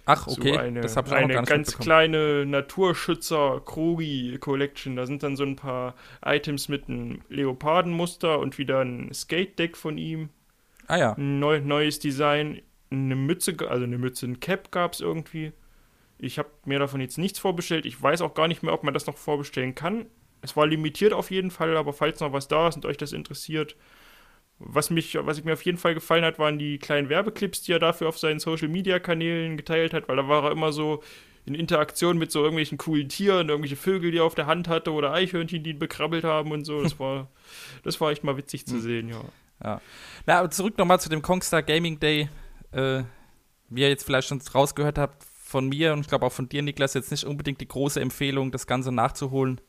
[0.06, 0.54] Ach, okay.
[0.54, 4.96] So eine, das habe ich eine auch ganz kleine Naturschützer Krogi Collection.
[4.96, 9.78] Da sind dann so ein paar Items mit einem Leopardenmuster und wieder ein Skate Deck
[9.78, 10.30] von ihm.
[10.88, 11.13] Ah ja.
[11.13, 12.62] Ein neu, neues Design,
[12.92, 15.54] eine Mütze, also eine Mütze, ein Cap gab es irgendwie.
[16.18, 17.86] Ich habe mir davon jetzt nichts vorbestellt.
[17.86, 20.06] Ich weiß auch gar nicht mehr, ob man das noch vorbestellen kann.
[20.42, 23.13] Es war limitiert auf jeden Fall, aber falls noch was da ist und euch das
[23.13, 23.78] interessiert,
[24.65, 27.80] was, mich, was mir auf jeden Fall gefallen hat, waren die kleinen Werbeclips, die er
[27.80, 31.04] dafür auf seinen Social Media Kanälen geteilt hat, weil da war er immer so
[31.45, 34.93] in Interaktion mit so irgendwelchen coolen Tieren, irgendwelche Vögel, die er auf der Hand hatte
[34.93, 36.82] oder Eichhörnchen, die ihn bekrabbelt haben und so.
[36.82, 37.30] Das war,
[37.84, 38.82] das war echt mal witzig zu hm.
[38.82, 39.21] sehen, ja.
[39.63, 39.82] Ja.
[40.26, 42.30] Na, aber zurück nochmal zu dem Kongstar Gaming Day.
[42.71, 43.04] Äh,
[43.69, 45.23] wie ihr jetzt vielleicht schon rausgehört habt,
[45.54, 48.52] von mir und ich glaube auch von dir, Niklas, jetzt nicht unbedingt die große Empfehlung,
[48.52, 49.62] das Ganze nachzuholen.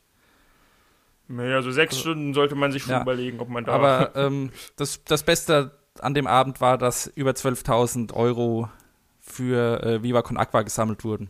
[1.27, 3.73] Naja, so sechs also, Stunden sollte man sich schon ja, überlegen, ob man da.
[3.73, 8.69] Aber ähm, das, das Beste an dem Abend war, dass über 12.000 Euro
[9.21, 11.29] für äh, Viva Con Aqua gesammelt wurden.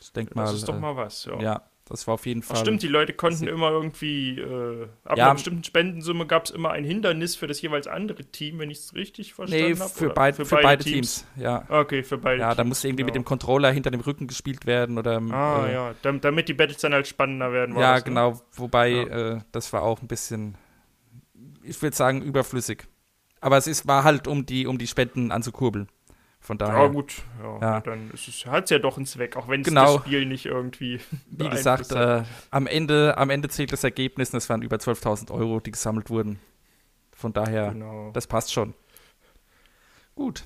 [0.00, 0.44] Ich denke mal.
[0.44, 1.40] Das ist doch mal was, ja.
[1.40, 2.56] Ja, das war auf jeden Fall.
[2.56, 6.50] Ach, stimmt, die Leute konnten immer irgendwie, äh, ab ja, einer bestimmten Spendensumme gab es
[6.50, 9.90] immer ein Hindernis für das jeweils andere Team, wenn ich es richtig verstanden habe.
[9.90, 11.26] Nee, für, beid, für, für, beide, beide Teams.
[11.34, 11.42] Teams.
[11.44, 11.64] ja.
[11.68, 13.08] Okay, für beide Ja, da musste irgendwie genau.
[13.08, 15.20] mit dem Controller hinter dem Rücken gespielt werden oder.
[15.30, 17.76] Ah, äh, ja, damit die Battles dann halt spannender werden.
[17.76, 18.08] Ja, das, ne?
[18.08, 19.34] genau, wobei ja.
[19.34, 20.56] Äh, das war auch ein bisschen,
[21.62, 22.84] ich würde sagen, überflüssig.
[23.42, 25.88] Aber es ist, war halt, um die, um die Spenden anzukurbeln.
[26.44, 26.82] Von daher.
[26.82, 27.22] Ja, gut.
[27.42, 27.80] Ja, ja.
[27.80, 29.94] Dann hat es ja doch einen Zweck, auch wenn es genau.
[29.94, 31.00] das Spiel nicht irgendwie.
[31.30, 35.30] Wie gesagt, äh, am, Ende, am Ende zählt das Ergebnis und es waren über 12.000
[35.30, 36.38] Euro, die gesammelt wurden.
[37.16, 38.10] Von daher, genau.
[38.12, 38.74] das passt schon.
[40.14, 40.44] Gut.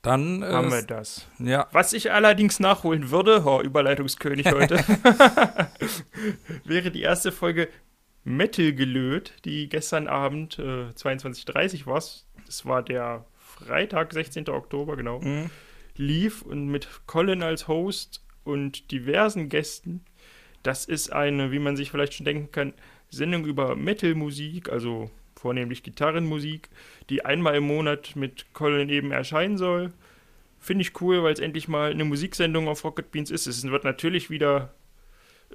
[0.00, 1.26] Dann äh, haben wir das.
[1.38, 1.68] Ja.
[1.72, 4.76] Was ich allerdings nachholen würde, oh, Überleitungskönig heute,
[6.64, 7.68] wäre die erste Folge
[8.24, 12.02] Metal gelöt, die gestern Abend äh, 22.30 war.
[12.46, 14.48] Das war der Freitag, 16.
[14.48, 15.50] Oktober, genau, mhm.
[15.96, 20.04] lief und mit Colin als Host und diversen Gästen.
[20.62, 22.74] Das ist eine, wie man sich vielleicht schon denken kann,
[23.10, 26.68] Sendung über Metal-Musik, also vornehmlich Gitarrenmusik,
[27.08, 29.92] die einmal im Monat mit Colin eben erscheinen soll.
[30.58, 33.46] Finde ich cool, weil es endlich mal eine Musiksendung auf Rocket Beans ist.
[33.46, 34.74] Es wird natürlich wieder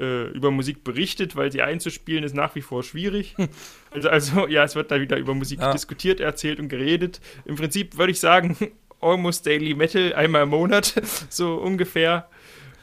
[0.02, 3.36] äh, über Musik berichtet, weil sie einzuspielen ist nach wie vor schwierig.
[3.94, 5.74] Also, also ja, es wird da wieder über Musik ja.
[5.74, 7.20] diskutiert, erzählt und geredet.
[7.44, 8.56] Im Prinzip würde ich sagen,
[9.02, 10.94] almost Daily Metal, einmal im Monat,
[11.30, 12.30] so ungefähr.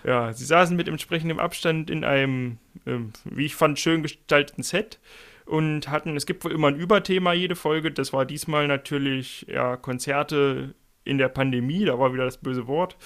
[0.05, 4.99] Ja, sie saßen mit entsprechendem Abstand in einem, äh, wie ich fand, schön gestalteten Set
[5.47, 7.91] und hatten, es gibt wohl immer ein Überthema jede Folge.
[7.91, 12.99] Das war diesmal natürlich ja, Konzerte in der Pandemie, da war wieder das böse Wort.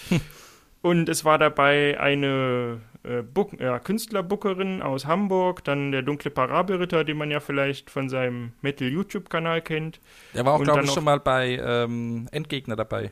[0.82, 7.04] und es war dabei eine äh, Book, ja, Künstlerbookerin aus Hamburg, dann der dunkle Parabelritter,
[7.04, 10.00] den man ja vielleicht von seinem Metal-YouTube-Kanal kennt.
[10.34, 13.10] Der war auch, glaube ich, schon mal bei ähm, Endgegner dabei.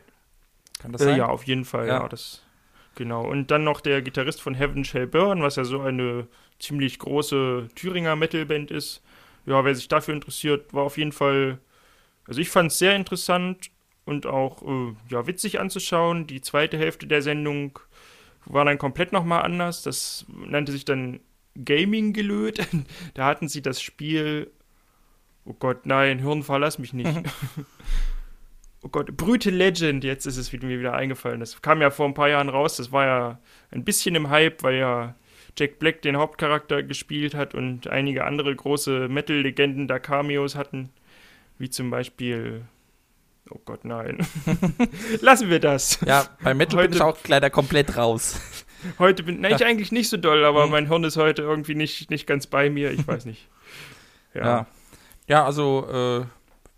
[0.79, 1.16] Kann das äh, sein?
[1.16, 2.03] Ja, auf jeden Fall, ja.
[2.03, 2.09] ja.
[2.09, 2.42] das,
[2.94, 3.26] genau.
[3.26, 6.29] Und dann noch der Gitarrist von Heaven Shall Burn, was ja so eine
[6.61, 9.03] ziemlich große Thüringer Metal-Band ist.
[9.46, 11.59] Ja, wer sich dafür interessiert, war auf jeden Fall.
[12.26, 13.70] Also ich fand es sehr interessant
[14.05, 16.26] und auch äh, ja, witzig anzuschauen.
[16.26, 17.79] Die zweite Hälfte der Sendung
[18.46, 19.83] war dann komplett nochmal anders.
[19.83, 21.20] Das nannte sich dann
[21.64, 22.66] Gaming gelöt.
[23.14, 24.50] da hatten sie das Spiel.
[25.44, 27.11] Oh Gott, nein, Hirn verlass mich nicht.
[28.83, 31.40] oh Gott, Brüte Legend, jetzt ist es mir wieder eingefallen.
[31.40, 32.76] Das kam ja vor ein paar Jahren raus.
[32.76, 33.38] Das war ja
[33.70, 35.14] ein bisschen im Hype, weil ja
[35.59, 40.90] Jack Black den Hauptcharakter gespielt hat und einige andere große Metal-Legenden da Cameos hatten,
[41.59, 42.62] wie zum Beispiel.
[43.52, 44.18] Oh Gott, nein.
[45.20, 45.98] Lassen wir das.
[46.06, 48.40] Ja, bei Metal Heute- bin ich auch leider komplett raus.
[48.98, 50.70] Heute bin na, ich eigentlich nicht so doll, aber Hm.
[50.70, 52.90] mein Hirn ist heute irgendwie nicht, nicht ganz bei mir.
[52.92, 53.48] Ich weiß nicht.
[54.34, 54.40] Ja.
[54.44, 54.66] Ja,
[55.26, 56.24] ja also äh,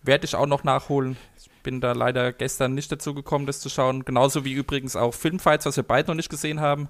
[0.03, 1.17] werde ich auch noch nachholen.
[1.39, 4.05] Ich bin da leider gestern nicht dazu gekommen, das zu schauen.
[4.05, 6.89] Genauso wie übrigens auch Filmfights, was wir beide noch nicht gesehen haben.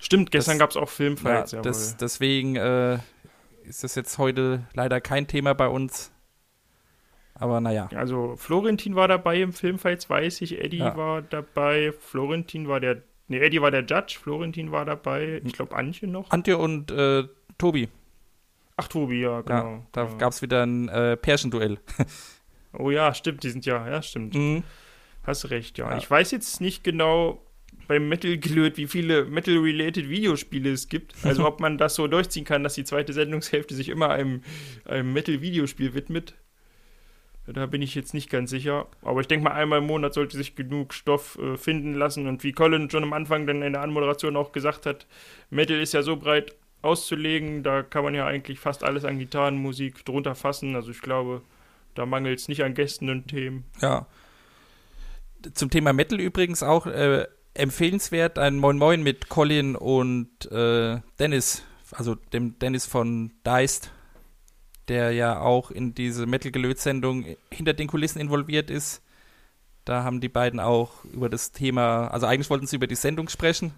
[0.00, 1.52] Stimmt, gestern gab es auch Filmfights.
[1.52, 2.98] ja, das, deswegen äh,
[3.64, 6.10] ist das jetzt heute leider kein Thema bei uns.
[7.34, 7.88] Aber naja.
[7.94, 10.60] Also Florentin war dabei im Filmfights, weiß ich.
[10.62, 10.96] Eddie Ja.
[10.96, 11.92] war dabei.
[11.98, 13.02] Florentin war der.
[13.28, 14.18] Nee, Eddie war der Judge.
[14.22, 15.38] Florentin war dabei.
[15.40, 15.46] Hm.
[15.46, 16.30] Ich glaube, Antje noch.
[16.30, 17.24] Antje und äh,
[17.58, 17.88] Tobi,
[18.76, 19.70] Ach, Tobi, ja, genau.
[19.74, 20.16] ja, da genau.
[20.18, 21.78] gab es wieder ein äh, Pärchenduell.
[22.74, 24.34] Oh ja, stimmt, die sind ja, ja, stimmt.
[24.34, 24.62] Mhm.
[25.24, 25.90] Hast recht, ja.
[25.90, 25.98] Ja.
[25.98, 27.42] Ich weiß jetzt nicht genau
[27.86, 31.14] beim Metal gelöt, wie viele Metal-related Videospiele es gibt.
[31.22, 34.40] Also ob man das so durchziehen kann, dass die zweite Sendungshälfte sich immer einem,
[34.86, 36.34] einem Metal-Videospiel widmet.
[37.46, 38.86] Da bin ich jetzt nicht ganz sicher.
[39.02, 42.28] Aber ich denke mal, einmal im Monat sollte sich genug Stoff äh, finden lassen.
[42.28, 45.06] Und wie Colin schon am Anfang dann in der Anmoderation auch gesagt hat,
[45.50, 50.04] Metal ist ja so breit auszulegen, da kann man ja eigentlich fast alles an Gitarrenmusik
[50.04, 50.76] drunter fassen.
[50.76, 51.42] Also ich glaube,
[51.94, 53.64] da mangelt es nicht an Gästen und Themen.
[53.80, 54.06] Ja.
[55.54, 61.64] Zum Thema Metal übrigens auch äh, empfehlenswert ein Moin Moin mit Colin und äh, Dennis,
[61.92, 63.92] also dem Dennis von Deist,
[64.88, 69.02] der ja auch in diese Metal-Gelöt-Sendung hinter den Kulissen involviert ist.
[69.84, 73.28] Da haben die beiden auch über das Thema, also eigentlich wollten sie über die Sendung
[73.28, 73.72] sprechen,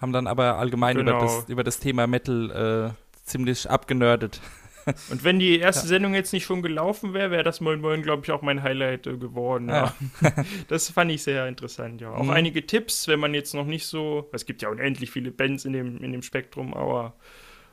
[0.00, 1.20] haben dann aber allgemein über, Genau.
[1.20, 4.40] das, über das Thema Metal äh, ziemlich abgenördet.
[5.10, 8.22] Und wenn die erste Sendung jetzt nicht schon gelaufen wäre, wäre das Moin Moin, glaube
[8.24, 9.70] ich, auch mein Highlight äh, geworden.
[9.70, 9.94] Ja.
[10.68, 12.10] das fand ich sehr interessant, ja.
[12.10, 12.30] Auch Mhm.
[12.30, 14.28] einige Tipps, wenn man jetzt noch nicht so.
[14.32, 17.14] Es gibt ja unendlich viele Bands in dem, in dem Spektrum, aber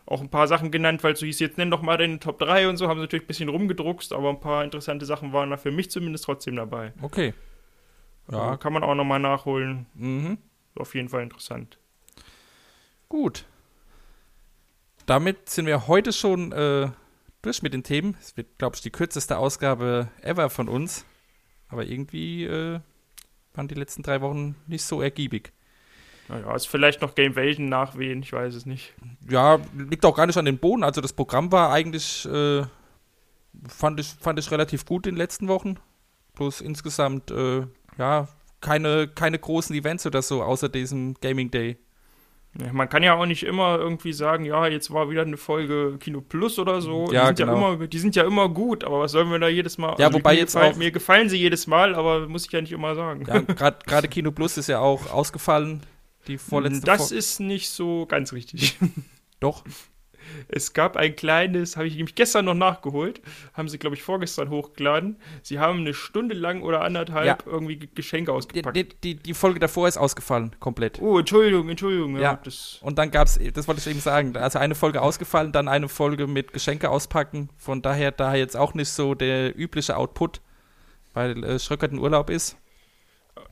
[0.05, 2.39] auch ein paar Sachen genannt, weil es so hieß, jetzt nenn doch mal deine Top
[2.39, 5.49] 3 und so, haben sie natürlich ein bisschen rumgedruckst, aber ein paar interessante Sachen waren
[5.49, 6.93] da für mich zumindest trotzdem dabei.
[7.01, 7.33] Okay.
[8.31, 8.39] Ja.
[8.39, 9.85] Also kann man auch nochmal nachholen.
[9.93, 10.37] Mhm.
[10.75, 11.77] Auf jeden Fall interessant.
[13.09, 13.45] Gut.
[15.05, 16.89] Damit sind wir heute schon äh,
[17.41, 18.15] durch mit den Themen.
[18.19, 21.05] Es wird, glaube ich, die kürzeste Ausgabe ever von uns.
[21.67, 22.79] Aber irgendwie äh,
[23.53, 25.51] waren die letzten drei Wochen nicht so ergiebig.
[26.31, 28.93] Naja, ist vielleicht noch Game Welten nachwehen, ich weiß es nicht.
[29.29, 30.83] Ja, liegt auch gar nicht an den Boden.
[30.83, 32.63] Also das Programm war eigentlich, äh,
[33.67, 35.75] fand, ich, fand ich relativ gut in den letzten Wochen.
[36.35, 37.63] Bloß insgesamt, äh,
[37.97, 38.29] ja,
[38.61, 41.77] keine, keine großen Events oder so, außer diesem Gaming Day.
[42.59, 45.97] Ja, man kann ja auch nicht immer irgendwie sagen, ja, jetzt war wieder eine Folge
[45.99, 47.09] Kino Plus oder so.
[47.11, 47.61] Ja, die, sind genau.
[47.61, 49.95] ja immer, die sind ja immer gut, aber was sollen wir da jedes Mal?
[49.99, 52.61] Ja, wobei mir jetzt gefallen, auch- Mir gefallen sie jedes Mal, aber muss ich ja
[52.61, 53.25] nicht immer sagen.
[53.25, 55.81] Ja, gerade Kino Plus ist ja auch ausgefallen.
[56.27, 58.77] Die vorletzte das Fol- ist nicht so ganz richtig.
[59.39, 59.63] Doch.
[60.47, 63.19] Es gab ein kleines, habe ich nämlich gestern noch nachgeholt,
[63.53, 65.17] haben sie, glaube ich, vorgestern hochgeladen.
[65.41, 67.38] Sie haben eine Stunde lang oder anderthalb Ja.
[67.51, 68.77] irgendwie Ge- Geschenke ausgepackt.
[68.77, 71.01] die, die, die Folge davor ist ausgefallen, komplett.
[71.01, 72.15] oh, Entschuldigung, Entschuldigung.
[72.17, 72.51] Ja, Ja.
[72.81, 75.89] Und dann gab es, das wollte ich eben sagen, also eine Folge ausgefallen, dann eine
[75.89, 77.49] Folge mit Geschenke auspacken.
[77.57, 80.39] Von daher da jetzt auch nicht so der übliche Output,
[81.13, 82.57] weil äh, Schröckert in Urlaub ist.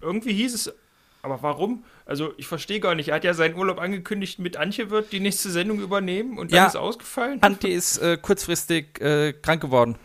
[0.01, 0.73] irgendwie hieß es,
[1.21, 1.84] aber warum?
[2.05, 3.10] Also ich verstehe gar nicht.
[3.10, 6.58] Er hat ja seinen Urlaub angekündigt mit Antje wird die nächste Sendung übernehmen und dann
[6.58, 6.65] Ja.
[6.67, 7.41] ist ausgefallen.
[7.41, 9.95] Antje ist äh, kurzfristig äh, krank geworden.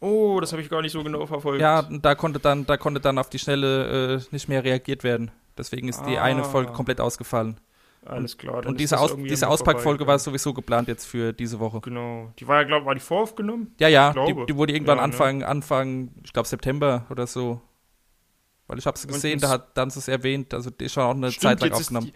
[0.00, 1.60] Oh, das habe ich gar nicht so genau verfolgt.
[1.60, 5.30] Ja, da konnte dann, da konnte dann auf die Schnelle äh, nicht mehr reagiert werden.
[5.56, 6.22] Deswegen ist die Ah.
[6.22, 7.58] eine Folge komplett ausgefallen.
[8.04, 8.64] alles klar.
[8.66, 11.80] Und diese, Aus, diese Auspackfolge war sowieso geplant jetzt für diese Woche.
[11.80, 12.30] Genau.
[12.38, 13.74] Die war ja, glaube war die voraufgenommen?
[13.80, 15.12] Ja, ja, die, die wurde irgendwann Ja, ne?
[15.12, 17.60] Anfang, Anfang, ich glaube September oder so.
[18.66, 21.10] Weil ich habe Und gesehen, da hat dann es erwähnt, also die ist schon auch
[21.14, 22.06] eine Stimmt, Zeit lang ist aufgenommen.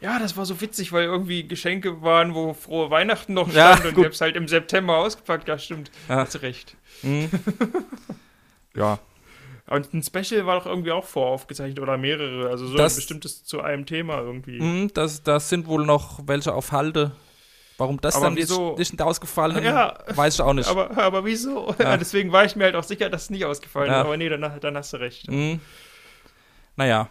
[0.00, 3.72] Die, ja, das war so witzig, weil irgendwie Geschenke waren, wo frohe Weihnachten noch Ja,
[3.72, 4.02] stand und gut.
[4.04, 5.48] ich hab's halt im September ausgepackt.
[5.48, 5.90] Ja, stimmt.
[6.08, 6.16] Ja.
[6.16, 6.76] Hast du recht.
[7.02, 7.30] Mhm.
[8.76, 8.98] ja,
[9.68, 12.50] Und ein Special war doch irgendwie auch voraufgezeichnet oder mehrere.
[12.50, 14.60] Also so Das- ein bestimmtes zu einem Thema irgendwie.
[14.60, 17.12] mhm, das, das sind wohl noch welche auf Halde.
[17.78, 18.74] Warum das Aber dann wieso?
[18.78, 19.98] nicht ausgefallen Ja.
[20.14, 20.66] weiß ich auch nicht.
[20.68, 21.74] Aber, aber wieso?
[21.78, 21.96] Ja.
[21.98, 24.00] Deswegen war ich mir halt auch sicher, dass es nicht ausgefallen Ja.
[24.00, 24.06] ist.
[24.06, 25.30] Aber nee, dann, dann hast du recht.
[25.30, 25.60] Mhm.
[26.76, 27.08] Naja,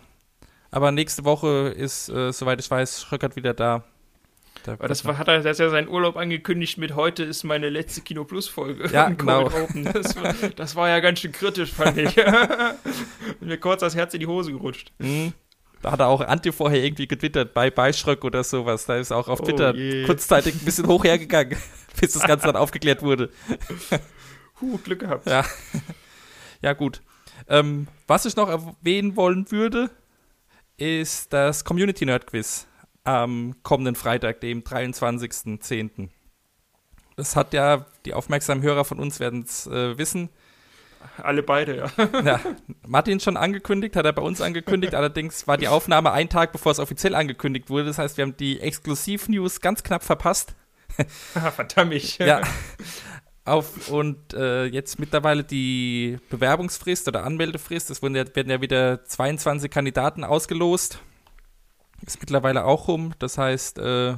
[0.72, 3.84] aber nächste Woche ist, äh, soweit ich weiß, Schröckert wieder da.
[4.64, 7.70] Da Aber das war, hat er, das ja seinen Urlaub angekündigt mit heute ist meine
[7.70, 8.90] letzte Kino Plus Folge.
[8.92, 9.50] Ja, genau.
[9.94, 12.16] Das war, das war ja ganz schön kritisch, fand ich.
[13.40, 14.92] mir kurz das Herz in die Hose gerutscht.
[14.98, 15.34] Mhm.
[15.82, 18.86] Da hat er auch Antje vorher irgendwie getwittert, bei Beischröck oder sowas.
[18.86, 20.04] Da ist auch auf Oh Twitter je.
[20.06, 21.58] kurzzeitig ein bisschen hoch hergegangen,
[22.02, 23.30] bis das Ganze dann aufgeklärt wurde.
[24.62, 25.28] Huh, Glück gehabt.
[25.28, 25.46] Ja.
[26.62, 27.02] Ja, gut.
[27.48, 29.90] Ähm, was ich noch erwähnen wollen würde,
[30.78, 32.68] ist das Community Nerd Quiz.
[33.04, 36.10] am kommenden Freitag, dem 23.10.
[37.16, 40.30] Das hat ja, die aufmerksamen Hörer von uns werden es äh, wissen,
[41.18, 42.22] Alle beide, ja.
[42.24, 42.40] ja,
[42.86, 44.96] Martin schon angekündigt, hat er bei uns angekündigt.
[44.96, 47.86] Allerdings war die Aufnahme ein Tag, bevor es offiziell angekündigt wurde.
[47.86, 50.56] Das heißt, wir haben die Exklusiv-News ganz knapp verpasst.
[51.56, 52.18] Verdammt.
[52.20, 52.42] Ja.
[53.46, 57.92] Auf, und äh, jetzt mittlerweile die Bewerbungsfrist oder Anmeldefrist.
[57.92, 61.00] Es wurden ja, werden ja wieder 22 Kandidaten ausgelost.
[62.04, 63.14] Ist mittlerweile auch rum.
[63.20, 64.18] Das heißt, äh,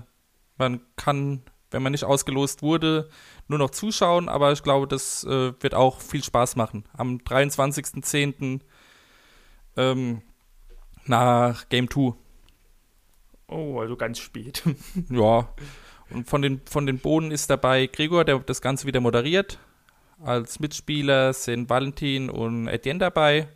[0.58, 3.10] man kann, wenn man nicht ausgelost wurde,
[3.50, 4.30] nur noch zuschauen.
[4.30, 6.86] Aber ich glaube, das äh, wird auch viel Spaß machen.
[6.94, 8.62] Am 23.10.
[9.76, 10.22] Ähm,
[11.06, 12.14] nach Game 2.
[13.50, 14.64] Oh, also ganz spät.
[15.10, 15.50] Ja.
[16.10, 19.60] Und von den, von den Bohnen ist dabei Gregor, der das Ganze wieder moderiert.
[20.24, 23.50] Als Mitspieler sind Valentin und Etienne dabei.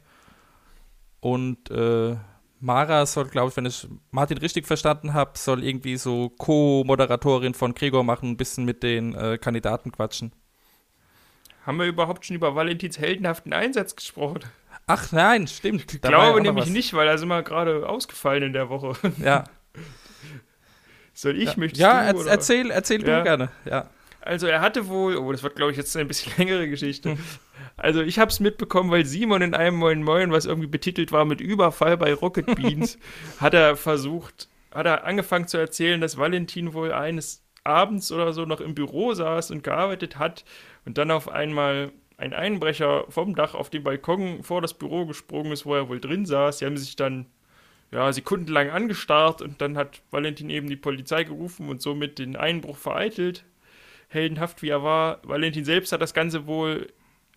[1.21, 2.15] Und äh,
[2.59, 7.73] Mara soll, glaube ich, wenn ich Martin richtig verstanden habe, soll irgendwie so Co-Moderatorin von
[7.73, 10.31] Gregor machen, ein bisschen mit den äh, Kandidaten quatschen.
[11.65, 14.41] Haben wir überhaupt schon über Valentins heldenhaften Einsatz gesprochen?
[14.87, 15.93] Ach nein, stimmt.
[15.93, 18.69] Ich Da ja glaube noch nämlich nicht, weil da sind wir gerade ausgefallen in der
[18.69, 18.93] Woche.
[19.23, 19.43] Ja,
[21.21, 22.17] Soll ich, ja, möchtest ja du?
[22.17, 22.31] erz- oder?
[22.31, 23.17] erzähl, erzähl Ja.
[23.19, 23.49] du gerne.
[23.65, 23.89] Ja.
[24.21, 26.69] Also er hatte wohl, oh, das wird glaube ich jetzt eine bisschen längere Hm.
[26.69, 27.17] Geschichte.
[27.77, 31.25] Also ich habe es mitbekommen, weil Simon in einem Moin Moin, was irgendwie betitelt war
[31.25, 32.97] mit Überfall bei Rocket Beans,
[33.39, 38.45] hat er versucht, hat er angefangen zu erzählen, dass Valentin wohl eines Abends oder so
[38.45, 40.43] noch im Büro saß und gearbeitet hat
[40.85, 45.51] und dann auf einmal ein Einbrecher vom Dach auf den Balkon vor das Büro gesprungen
[45.51, 46.59] ist, wo er wohl drin saß.
[46.59, 47.25] Sie haben sich dann
[47.91, 52.77] ja, sekundenlang angestarrt und dann hat Valentin eben die Polizei gerufen und somit den Einbruch
[52.77, 53.43] vereitelt.
[54.07, 55.19] Heldenhaft wie er war.
[55.23, 56.87] Valentin selbst hat das Ganze wohl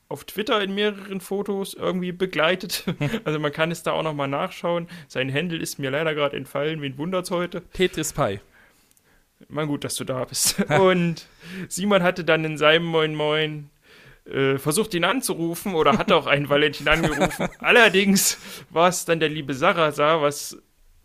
[0.08, 2.84] auf Twitter in mehreren Fotos irgendwie begleitet.
[3.24, 4.88] Also man kann es da auch nochmal nachschauen.
[5.08, 6.82] Sein Handle ist mir leider gerade entfallen.
[6.82, 7.62] Wen wundert's heute?
[7.72, 8.40] Tetris Pie.
[9.48, 10.60] Mal gut, dass du da bist.
[10.78, 11.26] Und
[11.68, 13.70] Simon hatte dann in seinem Moin Moin
[14.26, 17.48] äh, versucht, ihn anzurufen oder hat auch einen Valentin angerufen.
[17.58, 18.38] Allerdings
[18.70, 20.56] war es dann der liebe Sarasa, was.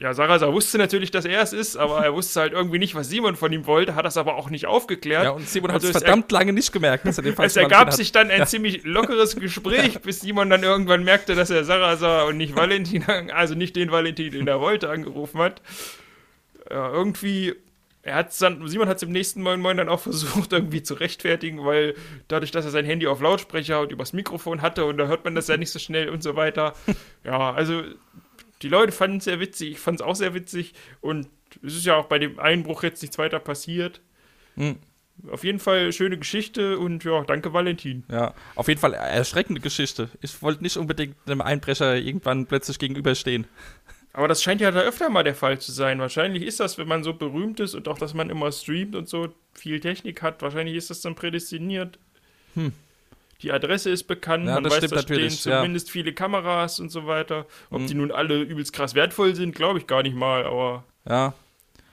[0.01, 3.09] Ja, Sarasa wusste natürlich, dass er es ist, aber er wusste halt irgendwie nicht, was
[3.09, 5.25] Simon von ihm wollte, hat das aber auch nicht aufgeklärt.
[5.25, 7.35] Ja, und Simon Also hat es es verdammt lange nicht gemerkt, dass er den Es
[7.35, 11.49] falschen ergab Valentin sich dann ein ziemlich lockeres Gespräch, bis Simon dann irgendwann merkte, dass
[11.49, 13.03] er Sarasa und nicht Valentin,
[13.33, 15.61] also nicht den Valentin, den er wollte, angerufen hat.
[16.71, 17.55] Ja, irgendwie,
[18.01, 20.93] er hat dann, Simon hat es im nächsten Moin Moin dann auch versucht, irgendwie zu
[20.93, 21.95] rechtfertigen, weil
[22.27, 25.35] dadurch, dass er sein Handy auf Lautsprecher und übers Mikrofon hatte und da hört man
[25.35, 26.73] das ja nicht so schnell und so weiter.
[27.25, 27.83] Ja, also
[28.61, 31.27] die Leute fanden es sehr witzig, ich fand es auch sehr witzig und
[31.61, 34.01] es ist ja auch bei dem Einbruch jetzt nichts weiter passiert.
[34.55, 34.77] Hm.
[35.29, 38.05] Auf jeden Fall schöne Geschichte und ja, danke Valentin.
[38.09, 40.09] Ja, auf jeden Fall erschreckende Geschichte.
[40.21, 43.45] Ich wollte nicht unbedingt einem Einbrecher irgendwann plötzlich gegenüberstehen.
[44.13, 45.99] Aber das scheint ja da öfter mal der Fall zu sein.
[45.99, 49.07] Wahrscheinlich ist das, wenn man so berühmt ist und auch, dass man immer streamt und
[49.07, 51.99] so viel Technik hat, wahrscheinlich ist das dann prädestiniert.
[53.41, 54.47] Die Adresse ist bekannt, Hm.
[54.49, 55.57] Ja, man das weiß, da stehen natürlich, ja.
[55.57, 57.45] zumindest viele Kameras und so weiter.
[57.69, 57.87] Ob Mhm.
[57.87, 61.33] die nun alle übelst krass wertvoll sind, glaube ich gar nicht mal, aber Ja,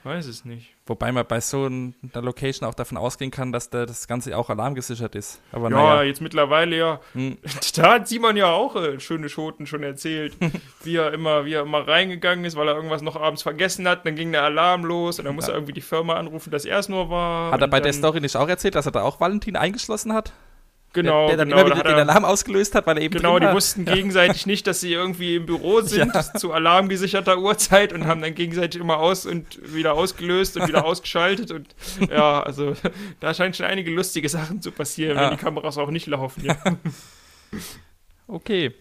[0.06, 0.70] weiß es nicht.
[0.86, 1.92] wobei man bei so einer
[2.22, 5.40] Location auch davon ausgehen kann, dass da das Ganze auch alarmgesichert ist.
[5.52, 6.02] Aber Ja, naja.
[6.04, 7.00] jetzt mittlerweile ja.
[7.12, 7.36] Hm.
[7.76, 10.36] Da hat Simon ja auch äh, schöne Schoten schon erzählt,
[10.84, 14.06] wie er immer, wie er immer reingegangen ist, weil er irgendwas noch abends vergessen hat.
[14.06, 15.52] Dann ging der Alarm los und dann muss Ja.
[15.52, 17.52] er irgendwie die Firma anrufen, dass er es nur war.
[17.52, 20.32] Hat er bei der Story nicht auch erzählt, dass er da auch Valentin eingeschlossen hat?
[20.96, 23.02] Genau, der, der dann genau, immer da wieder hat den Alarm ausgelöst hat, weil er
[23.04, 26.22] eben genau, die wussten gegenseitig nicht, dass sie irgendwie im Büro sind Ja.
[26.34, 31.50] zu alarmgesicherter Uhrzeit und haben dann gegenseitig immer aus und wieder ausgelöst und wieder ausgeschaltet
[31.50, 31.74] und
[32.10, 32.74] ja, also
[33.20, 35.24] da scheinen schon einige lustige Sachen zu passieren, Ja.
[35.30, 36.44] wenn die Kameras auch nicht laufen.
[36.44, 36.56] Ja.
[38.28, 38.74] Okay.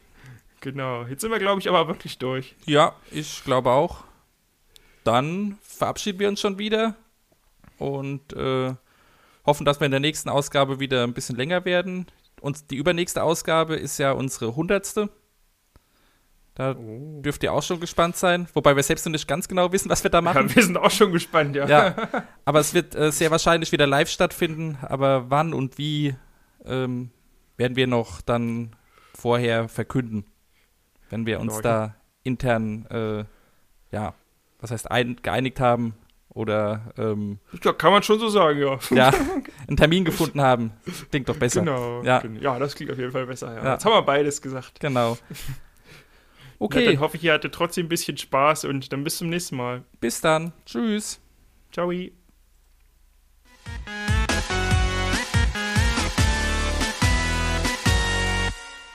[0.61, 2.55] genau, jetzt sind wir glaube ich aber wirklich durch.
[2.65, 4.03] Ja, ich glaube auch.
[5.03, 6.95] Dann verabschieden wir uns schon wieder
[7.77, 8.73] und äh,
[9.45, 12.07] hoffen, dass wir in der nächsten Ausgabe wieder ein bisschen länger werden.
[12.41, 15.09] Und die übernächste Ausgabe ist ja unsere hundertste.
[16.55, 17.21] Da Oh.
[17.21, 18.47] dürft ihr auch schon gespannt sein.
[18.53, 20.47] Wobei wir selbst noch nicht ganz genau wissen, was wir da machen.
[20.47, 21.67] Ja, wir sind auch schon gespannt, ja.
[21.67, 21.95] Ja,
[22.45, 24.77] aber es wird äh, sehr wahrscheinlich wieder live stattfinden.
[24.81, 26.15] Aber wann und wie
[26.65, 27.11] ähm,
[27.57, 28.75] werden wir noch dann
[29.13, 30.25] vorher verkünden,
[31.09, 33.25] wenn wir uns Ja, da intern, äh,
[33.93, 34.13] ja,
[34.59, 35.93] was heißt ein, geeinigt haben
[36.35, 38.77] oder ähm, Ja, kann man schon so sagen, ja.
[38.91, 39.11] ja,
[39.67, 40.71] einen Termin gefunden haben.
[41.09, 41.61] Klingt doch besser.
[41.61, 42.03] Genau.
[42.03, 42.19] Ja.
[42.19, 43.55] gen- ja, das klingt auf jeden Fall besser.
[43.55, 43.63] Ja.
[43.63, 43.73] Ja.
[43.73, 44.79] Jetzt haben wir beides gesagt.
[44.79, 45.17] Genau.
[46.57, 49.57] Okay, dann hoffe ich, ihr hattet trotzdem ein bisschen Spaß und dann bis zum nächsten
[49.57, 49.83] Mal.
[49.99, 50.53] bis dann.
[50.65, 51.19] Tschüss.
[51.73, 51.91] Ciao.